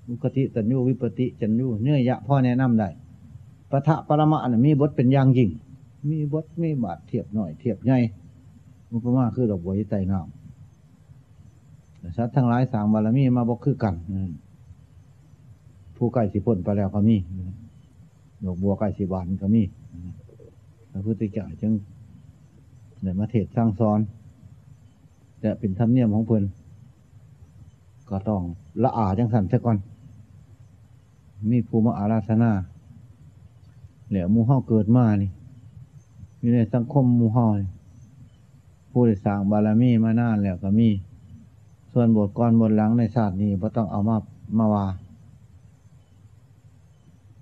[0.07, 2.89] มุคติตัญญูวิปติจันญูเนื่อยะพ่อแนะนำได้
[3.71, 5.51] ปะทะปรมะนะมีบทเป็นอย่างยิ่ง
[6.11, 7.99] มีบทมีบาทเทียบหน่อยเทียบใหญ่
[8.91, 13.95] มุกมาคือดอกบัวที่ไตน้ำสัตว์ทั้งหลายสางบารมีมาบอกคือกัน
[15.97, 17.17] ผู้ใกล้สิพ้นไปแล้วก็มี
[18.45, 19.63] ดอกบัวใกล้สิบานก็มี
[20.91, 21.73] พระพุทธเจ้าจึง
[23.03, 24.01] เดี๋ยวมาเทศสร้างซ้อน
[25.43, 26.45] จะเป็นธรรมเนียมของเพิ่น
[28.11, 28.43] ก็ต้อง
[28.83, 29.79] ละอาจังสันซะก่อน
[31.51, 32.53] มีภูมิอาราธนา
[34.09, 35.31] เหลือมูเฮาเกิดมานี่
[36.41, 37.49] อยู่ในสังคมมูฮา
[38.91, 40.89] ผู้ได้สร้างบารมีมานานแล้วก็มี
[41.93, 44.17] ส่วนบทก่อนบทหลังในศาสตร์นี้ก็ต้องเอามา
[44.59, 44.87] มาว่า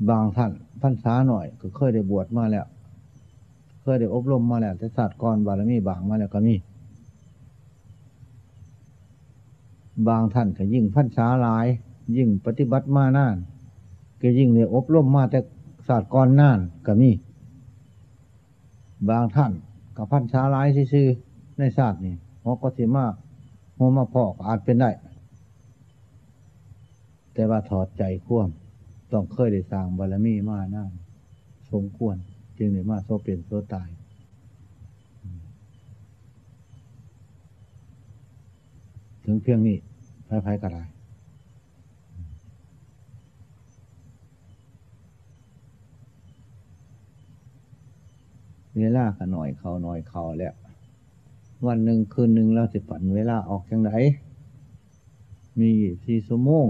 [0.08, 2.66] บางท่านพันษาหน่อย ก็เคยได้บวชมาแล้ว
[3.82, 6.54] เคยได้อบรมมาแล้วแต่ศาสตร์ก่อนบารมีบางมาแล้วก็มี
[10.08, 11.66] บางท่านก็ยิ่งพันษาหลาย
[12.16, 13.36] ยิ่งปฏิบัติมานาน
[14.20, 15.40] ก็ยิ่งได้อบรมมาแต่
[15.88, 17.10] ศาสตร์ก่อนนานก็มี
[19.08, 19.52] บางท่าน
[19.96, 21.08] ก็พันษาหลายซื่อ
[21.58, 23.06] ในศาสตร์นี่หัวก็สิมา
[23.76, 24.90] หัวมาพอกอาจเป็นได้
[27.32, 28.48] แต่ว่าถอดใจข่วม
[29.12, 30.92] ต้องเคยได้สร้างบารมีมานาน
[31.70, 32.16] สมควร
[32.58, 33.88] จึงได้มาโซเปลี่ยนโซตาย
[39.26, 39.76] ถึงเพียงนี้
[40.26, 40.82] ไพ่ๆก็ได้
[48.78, 50.54] เวลาก็หน่อยเขาหน่อยเขาแล้ว
[51.66, 53.90] วันหนึ่งคืนหนึ่งเราสิฝันเวลาออกจังไหน
[55.60, 55.70] มี
[56.04, 56.66] สี่สมง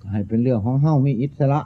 [0.00, 1.60] ก็ให้เป็นเรื่องของเฮ้ามีอิสระ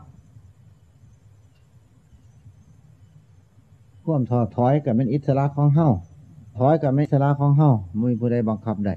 [4.09, 5.91] ควมถอดถอยกับเป็นอิสระของเฮ้า
[6.59, 8.95] ถอยกับไม่อิสระของเฮ้าไม่มีผู้ใดบังคับได้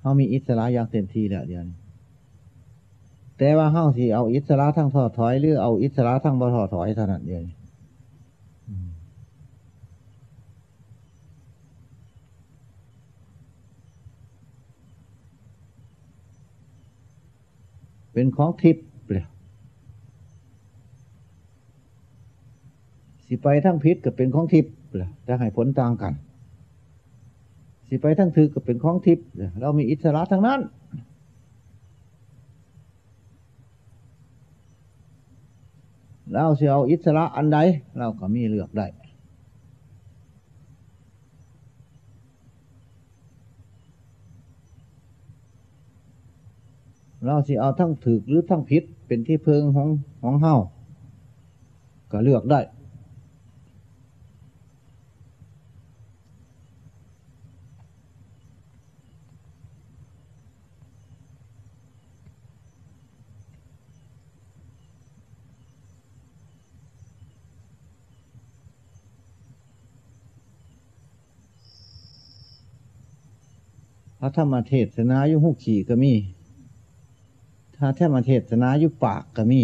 [0.00, 1.76] เฮ้ามีอิสระอย่างเต็มที่แล้วเดียวนี้
[3.38, 7.56] แต่ว่าเฮ้าสิเอาอิสระทั้งถอดถอยหรือเอาอิสระทั้งบ่ถอดถอยเท่านั้นเดียวนี้
[18.12, 19.26] เป็นของทิพย์เลย
[23.34, 26.12] สิไปทั้งพิษก็เป็นของทิพย์ลยจะให้ผลต่างกัน
[27.88, 29.24] สิไปทั้งถือก็เป็นของทิพย์
[29.60, 30.60] เรามีอิสระทั้งนั้น
[36.32, 37.58] เราสิเอาอิสระอันใด
[37.98, 38.86] เราก็มีเลือกได้
[47.24, 49.88] เราสิเอาทั้งถือหรือทั้งพิษเป็นที่เพิงของ
[50.22, 50.56] ของเฮา
[52.12, 52.60] ก็เลือกได้
[74.24, 76.12] ระธรรมเทศนายุหุขี่ก็มี
[77.76, 79.62] ถ้าธรรมเทศนายุปากก็มี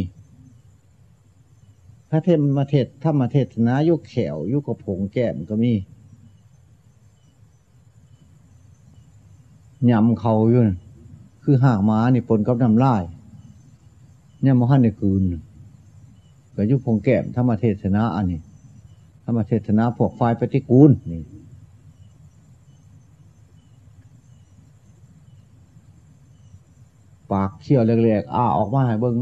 [2.10, 5.72] พระเทศมาเทศธรรมเทศนายุแขวยุกระผงแก้มก็มี
[9.90, 10.70] ยำเขาอยู่น
[11.42, 13.02] คือห่ากม้านี่ปนกับน้ำลาย
[14.42, 15.22] เนี่ยมหันในคืน
[16.56, 18.40] ก็ยุผงแก้มธรรมเทศนาอันนี้
[19.24, 21.22] ธรรมเทศนาพวกไฟปฏิกูลนี่
[27.32, 29.16] ปากเขี้ยวเล็กๆอ้าออกมาให้เบิ้ง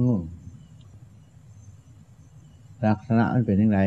[2.86, 3.80] ลักษณะมันเป็นยังไง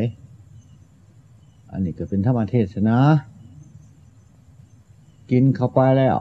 [1.71, 2.97] อันนี้ก็เป็นธรรมเทศนา
[5.31, 6.17] กินเข้าไปแล้ว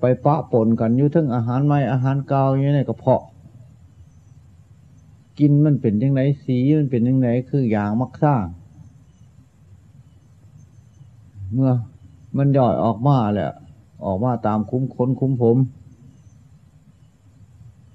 [0.00, 3.22] ไปปะปนกันอยู่ทั้งอาหารใหม่อาหารเก่าอยู่ในกระเพาะ
[5.38, 8.44] กินมันเป็นยังไงสีมันเป็นยังไงคืออย่างมักสร้าง
[11.52, 11.72] เมื่อ
[12.36, 13.52] มันย่อยออกมาแล้ว
[14.04, 15.56] ออกมาตามคุ้มขนคุ้มผม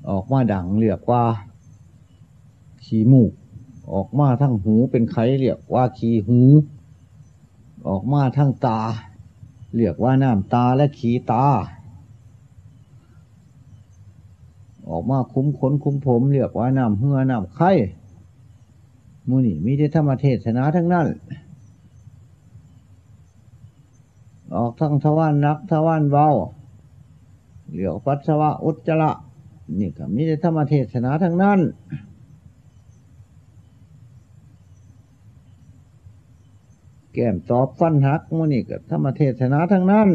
[0.10, 1.24] ออกมาดังเรียกว่า
[2.84, 3.32] ขี้มูก
[3.94, 6.40] ออกมาทั้งหูเป็นไข้เรียกว่าขี้หู
[7.88, 8.80] ออกมาทั้งตา
[9.76, 11.46] เรียกว่าน้ำตาและขี้ตา
[14.90, 17.72] ออกมาคุ้มขนคุ้มผม เรียกว่าน้ำเหือน้ำไข่
[19.28, 21.08] มูนี่มีแต่ธรรมเทศนาทั้งนั้น
[24.56, 26.28] ออกทั้งทวารนักทวารเบา
[27.72, 29.12] เหลียวปัสสาวะอุจจาระ
[29.80, 31.60] นี่ก็มีแต่ธรรมเทศนาทั้งนั้น
[37.14, 40.10] แก้มตอบฟันหักมูนี่ก็ธรรมเทศนาทั้งนั้น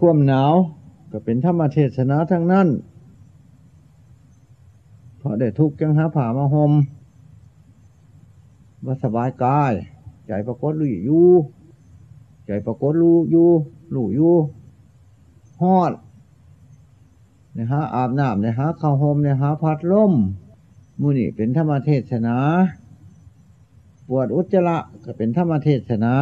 [0.00, 0.54] ควมหนาว
[1.12, 2.68] ก็เป็นธรรมเทศนาทั้งนั้น
[5.18, 6.72] เพราะได้ทุกข์ยังหาผ่ามาหม
[8.84, 9.72] ว่าสบายกาย
[10.26, 11.26] ใจปรากฏลุยอยู่
[12.50, 13.48] ใจปรากฏรู้อยู่
[13.94, 14.34] รู้อยู่
[15.60, 15.92] ฮอด
[17.56, 20.12] นี่ยฮะอาบน้ำนี่ยฮะข้าวหอมนี่ยฮะพัดลม
[21.00, 22.36] มูนี่เป็นธรรมเทศนา
[24.08, 26.14] ปวดอุจจาระก็เป็นธรรมเทศนา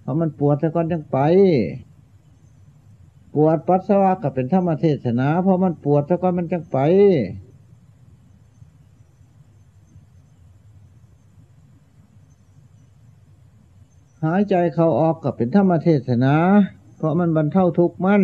[0.00, 1.18] เพราะมันปวดซะก่อนจังไป
[3.34, 6.78] ปวดปัสสาวะก็เป็นธรรมเทศนา เพราะมันปวดซะก่อนมันจังไป
[14.24, 16.34] หายใจเข้าออกก็เป็นธรรมเทศนา
[16.96, 18.22] เพราะมันบรรเทาทุกข์มัน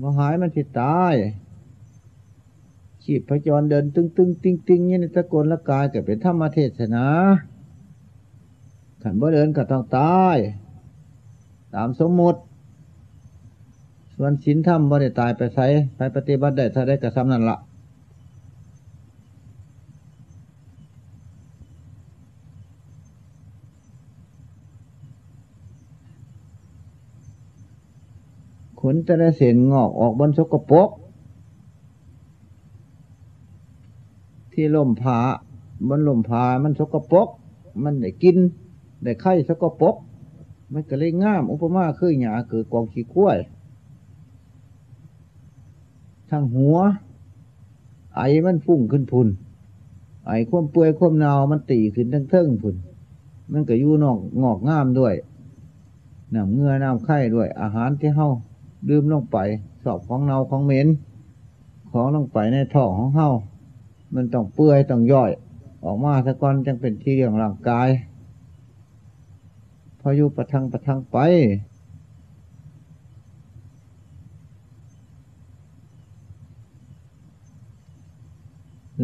[0.00, 1.14] มาหายมันทิตาย
[3.02, 7.06] ชีพพจรเดินตึงตึงติงติงนี่ในตะโกนละกายก็เป็นธรรมเทศนา
[9.02, 10.36] ขันบ่เดินก็ต้องตาย
[11.74, 12.40] ตามสมมติ
[14.14, 17.58] ส่วนศีลธรรมบ่ได้ตายไปใช้ไปปฏิบัติได้ถ้าได้กระทำนั่นละ
[28.82, 30.88] ขนจะได้เสนงอกออกบนสกปรก
[34.52, 35.18] ที่ล่มผา
[35.88, 37.28] บนล่มผามันสกปรก
[37.82, 38.36] มันได้กิน
[39.02, 39.96] ได้ไข่สกปรก
[40.72, 43.38] มันก็เลยง่าม อุปมาคือหยาคือกองขี้ข้วย
[46.30, 46.76] ทางหัว
[48.16, 49.28] ไอมันฟุ้งขึ้นพุน
[50.26, 52.76] ไอควมเปื่อยควมเนามันตีขึ้นทั้งเทิงพุน
[53.52, 55.14] มันก็อยู่นอกงอกง่ามด้วย
[56.34, 58.28] น้ำเงือน้ำไข่ด้วย อาหารที่เฮา
[58.88, 59.38] ดื่มลงไป
[59.84, 60.88] สอบของเนาของเหม็น
[61.90, 63.28] ของลงไปในท้องของเฮา
[64.14, 65.30] มันต้องเปื่อยต้องย่อย
[65.84, 67.88] ออกมาสะก่อนจังเป็นที่เรื่องร่างกาย
[70.00, 71.18] พออยู่ประทังประทังไป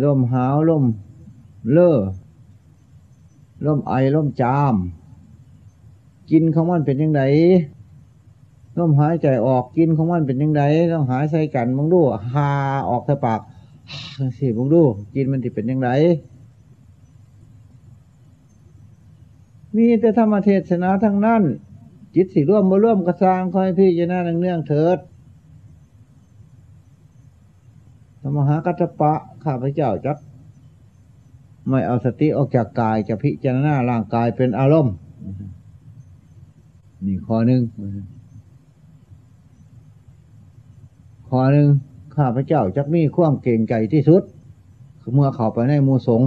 [0.02, 0.84] ลมหาวลม
[1.72, 1.96] เลอ
[3.66, 4.74] ลมไอลมจาม
[6.30, 7.22] กินของมันเป็นยังไง
[8.78, 10.62] ลมหายใจออกกินของมันเป็นยังไง
[10.92, 12.00] ต้องหายใส่กันมึงดู
[12.34, 12.50] หา
[12.90, 13.40] ออกใส่ปาก
[14.38, 14.82] สิมึงดู
[15.14, 15.88] กินมันจะเป็นยังไง
[19.76, 21.42] มีแต่ธรรมเทศนาทั้งนั้น
[22.14, 24.98] จิตสิร่วมมาร่วมกระซางคอยพี่จะน่าเนื่องเถิด
[28.20, 29.12] ธรรมหากัตปะ
[29.44, 30.18] ข้าพเจ้าจัก
[31.68, 34.94] ไม่เอาสติออกจากกายจะพิจารณาร่างกายเป็นอารมณ์
[37.04, 37.62] นี่ข้อหนึ่ง
[41.28, 41.68] ขอหนึ่ง
[42.16, 44.22] ข้าพเจ้าจักมีความเก่งใจที่สุด
[45.14, 46.22] เมื่อเข้าไปในมูสง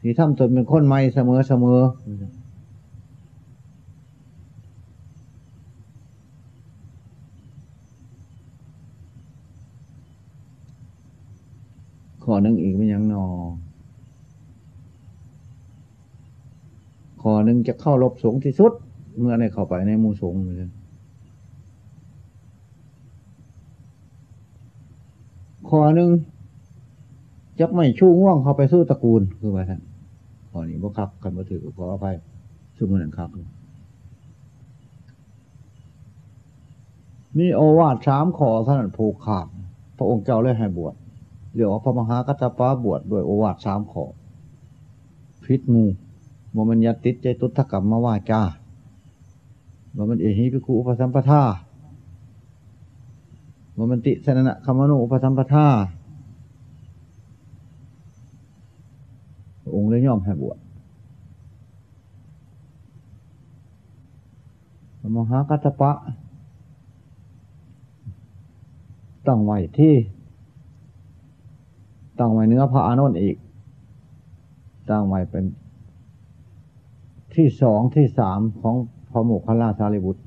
[0.00, 1.80] ที่ทำตนเป็นคนใหม่เสมอเสมอ
[12.24, 13.24] ข้อหนึ่งอีกไม่ยังนอ
[17.22, 18.72] ข้อหนึ่งจะเข้ารบสงที่สุด
[19.20, 20.70] เมื่อในเข้าไปในมูสงเลย
[25.68, 26.10] ข้อหนึ่ง
[27.60, 29.80] จักไม่ชู้ง่วงเข้าไปสู้ตระกูลคือว่าท่าน
[30.50, 32.16] ข้อนี้บ่ครับกันมาถือขออภัย
[32.76, 33.28] สู้มือหนังครับ
[37.38, 39.46] นี่โอวาทสามขอท่านผูกขาด
[39.96, 40.94] พระองค์เจ้าเลยให้บวช
[41.54, 44.04] เรียกว่าพระมหากัตปาบวชโดยโอวาทสามขอ
[45.44, 45.84] พิษงู
[46.52, 48.42] โมมันยติดใจตุทกรรมมาว่าจ้า
[49.92, 51.42] โมมันเอหิพิคุอุปสัมปทา
[53.76, 55.66] มมันติสนะคำมนุอุปสัมปทา
[59.74, 60.58] องค์เลยย่อมให้บวช
[65.16, 65.92] มหากัตปะ
[69.26, 69.94] ต้งไว้ที่
[72.18, 73.36] ตั้งไว้เนื้อพระอานนท์อีก
[74.90, 75.44] ตั้งไว้เป็น
[77.34, 78.74] ที่สองที่สามของ
[79.12, 80.22] พระโมคคัลลาสารีบุตร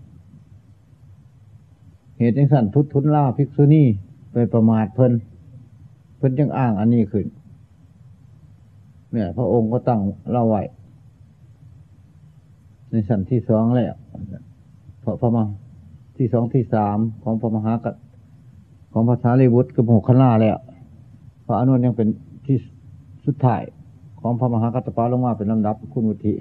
[2.18, 3.84] เหตุในสั่นทุตทุนล่าภิกษุนี
[4.32, 5.14] ไปประมาทเพิ่น
[6.18, 7.26] เพิ่นจึงอ้างอันนี้ขึ้น
[9.12, 10.02] เนี่ย พระองค์ก็ตั้ง
[10.32, 10.64] เล่าไว้
[12.92, 13.94] ในสั่นที่สองแล้ว
[15.04, 15.44] พระพระมา
[16.18, 17.92] ที่สองที่สามของพระมหากั
[18.92, 20.58] ของพระสารีบุตรกับโมคคัลลาแล้ว
[21.46, 22.08] พระอนุนยังเป็น
[22.46, 22.58] ที่
[23.26, 23.62] สุดท้าย
[24.20, 26.34] ของพระมหากัตปาลงมาเป็นลำดับคุณวุฒิ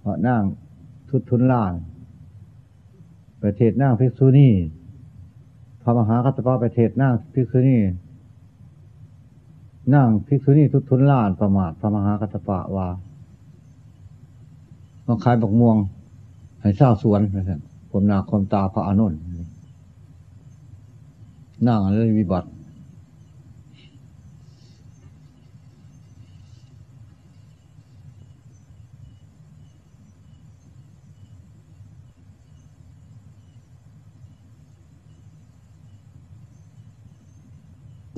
[0.00, 0.42] เพราะนั่ง
[1.12, 1.72] ทุดทุนล่าง
[3.42, 4.50] ประเทศนั่งพิกษุนี
[5.82, 7.78] พระมหากัตปาประเทศนั่งพิกษุนี
[9.94, 12.88] นั่งพิกษุนีทุดทุนล่านประมาทพระมหากัตปะว่า
[15.06, 15.76] ต้องขายบักม่วง
[16.60, 17.60] ให้เศร้าสวนนะครับ
[17.90, 19.14] ผมนาคมตาพระอนุน
[21.66, 22.48] นั่งอะไรวิบัติ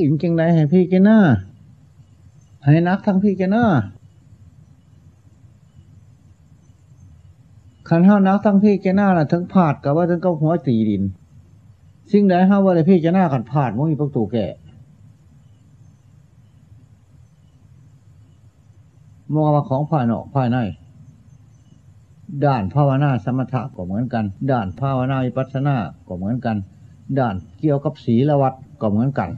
[0.00, 1.18] อิงจังไดให้พี่กินหน้า
[2.64, 3.66] ให้นักทั้งพี่กินหน้า
[7.88, 11.02] ขันห้านักทั้งพี่แกหน้าล่ะถึงผาดกับว่าถึงก็หัวตีดิน
[12.10, 14.46] สิ่งใดห้าว่าอะไรพี่แกหน้าขันผาดมันมีประตูแก่
[19.34, 20.58] มองว่าของภายนอกภายใน
[22.44, 25.76] ด้านภาวนาสมถะก็เหมือนกันด้านภาวนาวิปัสสนา
[26.06, 26.56] ก็เหมือนกัน
[27.18, 29.30] ด้านเกี่ยวกับศีลวัดก็เหมือนกัน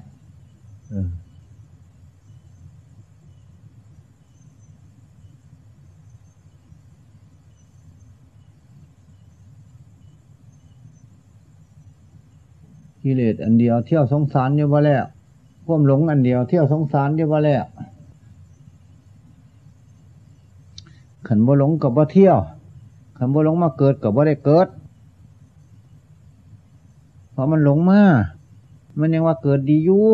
[0.89, 0.95] กิ
[13.15, 15.05] เลสอันเดียวเที่ยวสงสารอยู่บ่แล้ว
[15.67, 17.65] ควมหลงอันเดียวเที่ยวสงสารอยู่บ่แล้ว
[21.27, 22.39] ขันบ่หลงกับบ่เที่ยว
[23.19, 24.69] ขันบ่หลงมาเกิดกับบ่ได้เกิด
[27.33, 28.01] เพราะมันหลงมา
[28.99, 30.05] มันยังว่าเกิดดีอยู่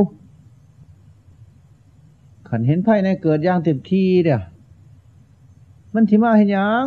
[2.54, 4.40] ขันเห็นไพ่ในเกิดอย่างเต็มที่เดีย
[5.94, 6.84] มันที่มาเห็นยัง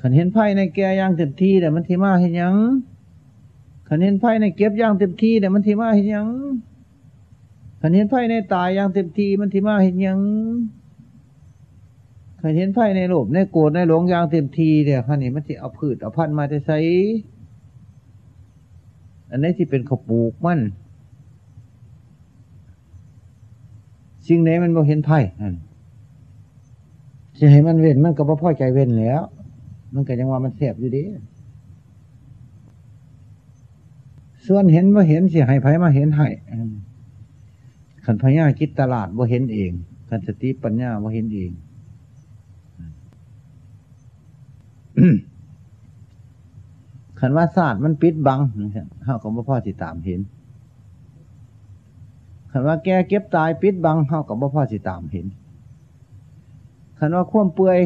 [0.00, 2.56] ขันเห็นไพ่ในแก่อย่างเต็มที่เดี๋ยมันทีมาเห็นยัง
[3.88, 6.28] ขันเห็นไพ่ในเก็บย่างเต็มที่เดี๋ยมันทีมาเห็นยัง
[7.80, 10.20] ขันเห็นไพ่ในตายย่างเต็มที่มันทีมาเห็นยัง
[12.40, 16.78] ขันเห็นไพ่ในโลภในโกรธในหลงย่างเต็มที่เดี๋ยขันนี้มันทีเอาพืชเอาพันมาจะใช้
[19.36, 20.60] อันนี้ที่เป็นขปูกมัน
[24.26, 25.54] สิ่งไหนมันบ่เห็นไพ่นั่น
[27.38, 29.22] จะให้มันเว้นมันก็บ่พอใจเว้นแล้ว
[29.94, 31.04] มันก็ยังว่ามันแสบอยู่ดี
[34.46, 36.28] ส่วนเห็นว่าเห็นสิให้ไผมาเห็นให้
[38.04, 39.72] ขันพญาคิดตลาดว่าเห็นเอง
[40.08, 41.50] ขันสติปัญญาว่าเห็นเอง
[47.26, 48.40] ขันว่าศาสตร์มันปิดบัง
[49.04, 50.20] เข้าก็บ่พ่อสิตามเห็น
[52.50, 55.26] ขันว่าแกเก็บตายปิดบังเขาก็บ่พ่อสิตามเห็น
[56.98, 57.78] ขันว่าควมเปื่อย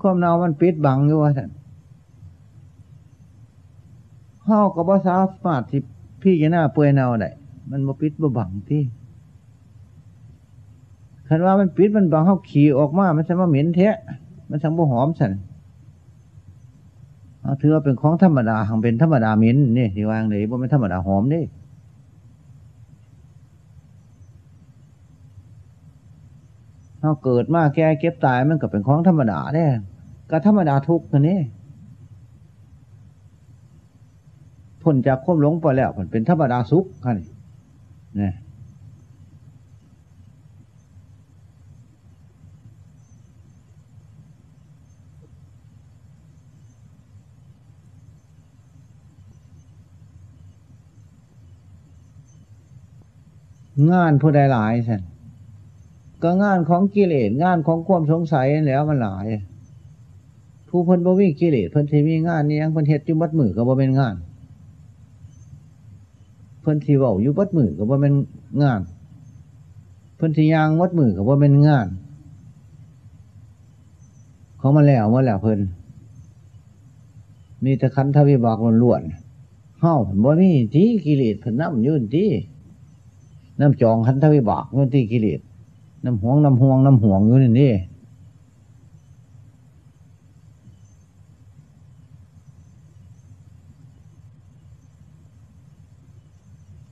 [0.00, 1.50] ควมเนามันปิดบังอยู่ว่าท่าน
[4.42, 5.82] เขาก็บ่สามารถที่
[6.22, 7.30] พี่จะหน้าเปื่อยเนาได้
[7.70, 8.82] มันบ่ปิดบ่บังที่
[11.28, 13.96] ขันว่ามันปิดมันบังเขาขี่ออกมา มันจะมาเหม็นเทะ
[14.50, 15.32] มันสังบ่หอมสัน
[17.60, 21.44] ถือว่าเป็นของธรรมดาหังเป็นธรรมดาเหม็นนี่ที่วางเลยว่าไม่ธรรมดาหอมนี่
[27.00, 29.70] เขาเกิดมาแก่เก็บตายมันก็เป็นของธรรมดาเนี่ย
[30.30, 31.40] ก็ธรรมดาทุกข์นี่
[34.82, 37.12] พ้นจากความหลงไปแล้วมันเป็นธรรมดาสุขค่ะ
[38.20, 38.30] นี่
[53.92, 55.02] งานผู้ใดหลายสัน
[56.22, 59.26] ก็งานของกิเลสงานของความสงสัยแล้วมันหลาย
[60.68, 64.14] ผู้เพิ่นบ่มีกิเลสเพิ่นที่มีงานนี้ยังเพิ่นเฮ็ดอยู่บัดมือก็บ่เป็นงาน
[66.60, 68.14] เพิ่นที่เว้าอยู่บัดมือก็บ่เป็น
[68.62, 68.80] งาน
[70.16, 71.86] เพิ่นที่ยางบัดมือก็บ่เป็นงาน
[74.58, 75.60] เขามาแล้วมาแล้วเพิ่น
[77.64, 82.30] มีแต่คันทวิบากล้วนๆเฮ้าบ่มีที่กิเลสเพิ่นน้ำยุ่นที่
[83.60, 85.40] น้ำจองคันทวิบากนู่นที่กิเลส
[86.04, 87.72] น้ำห่วงน้ำห่วงน้ำห่วงอยู่นี่นี่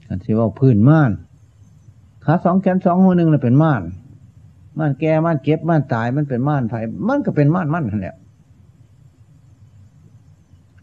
[0.07, 1.11] กันสิว่าพื้นม่าน
[2.25, 3.83] ขาสองแขนสองหัวหนึ่งเลยเป็นม่าน
[4.79, 8.17] ม่านแก่ม่านเก็บม่านตายมันเป็นม่านไผ่มันก็เป็นม่านมั่นนั่นแหละ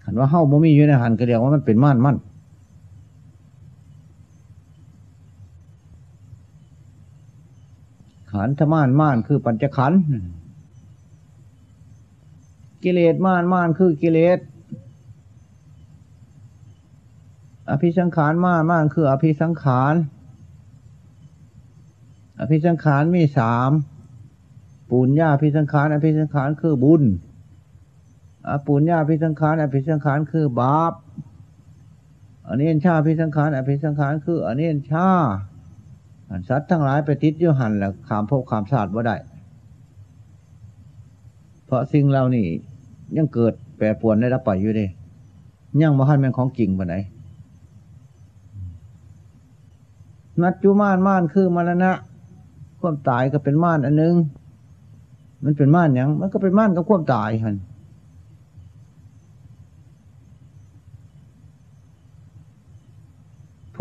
[0.03, 2.17] ขันว่าเฮ้าบ่มีอยู่ในหันก็เรียกว่ามันเป็นม่านมั่น
[8.31, 9.99] ขั นธม่านม่านคือปัญจขันธ์
[12.83, 14.39] กิเลสม่านม่านคือกิเลส
[17.69, 19.95] อภิสังขารม่านม่านคืออภิสังขาร
[22.39, 23.71] อภิสังขารมีสาม
[24.89, 27.03] ปุญญาอภิสังขาร อภิสังขารคือบุญ
[28.49, 30.93] อปุญญาอภิสังขาร อภิสังขารคือบาป
[32.47, 35.09] อันนี้ชาอภิสังขาร อภิสังขารคืออันนี้ชา
[36.49, 39.15] สัตว์ทั้งหลายไปติดยุหันแล้วขามพบขามศาสตร์ว่าได้
[41.65, 42.45] เพราะสิ่งเรานี่
[43.17, 44.85] ยังเกิดแปรปวนได้รับไปอยู่ดิ
[45.81, 46.95] ยังมาหันเป็นของจริงปะไหน
[50.41, 51.91] นัดจุม่านม่านคือมรณะ
[52.79, 54.15] ความตายก็เป็นม่านอันนึง
[55.43, 57.55] มันเป็นม่านยังมันก็เป็นม่านกับความตายหัน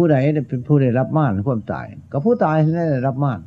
[0.00, 0.16] ผู้ใด
[0.48, 3.40] เป็นผู้ได้รับม่านความตาย ก็ผู้ตายนั่นได้รับม่าน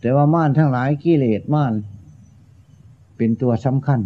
[0.00, 1.72] แต่ว่าม่านทั้งหลายกิเลสม่าน
[3.16, 4.00] เป็นตัวสำคัญ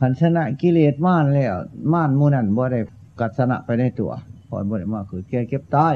[0.00, 1.54] ขันชนะกิเลสม่านแล้ว
[1.92, 2.80] ม่านมูนันบ่ได้
[3.20, 4.12] กัดสนะไปในตัว
[4.48, 5.94] พอบ่ได้มาคือแก่เก็บตาย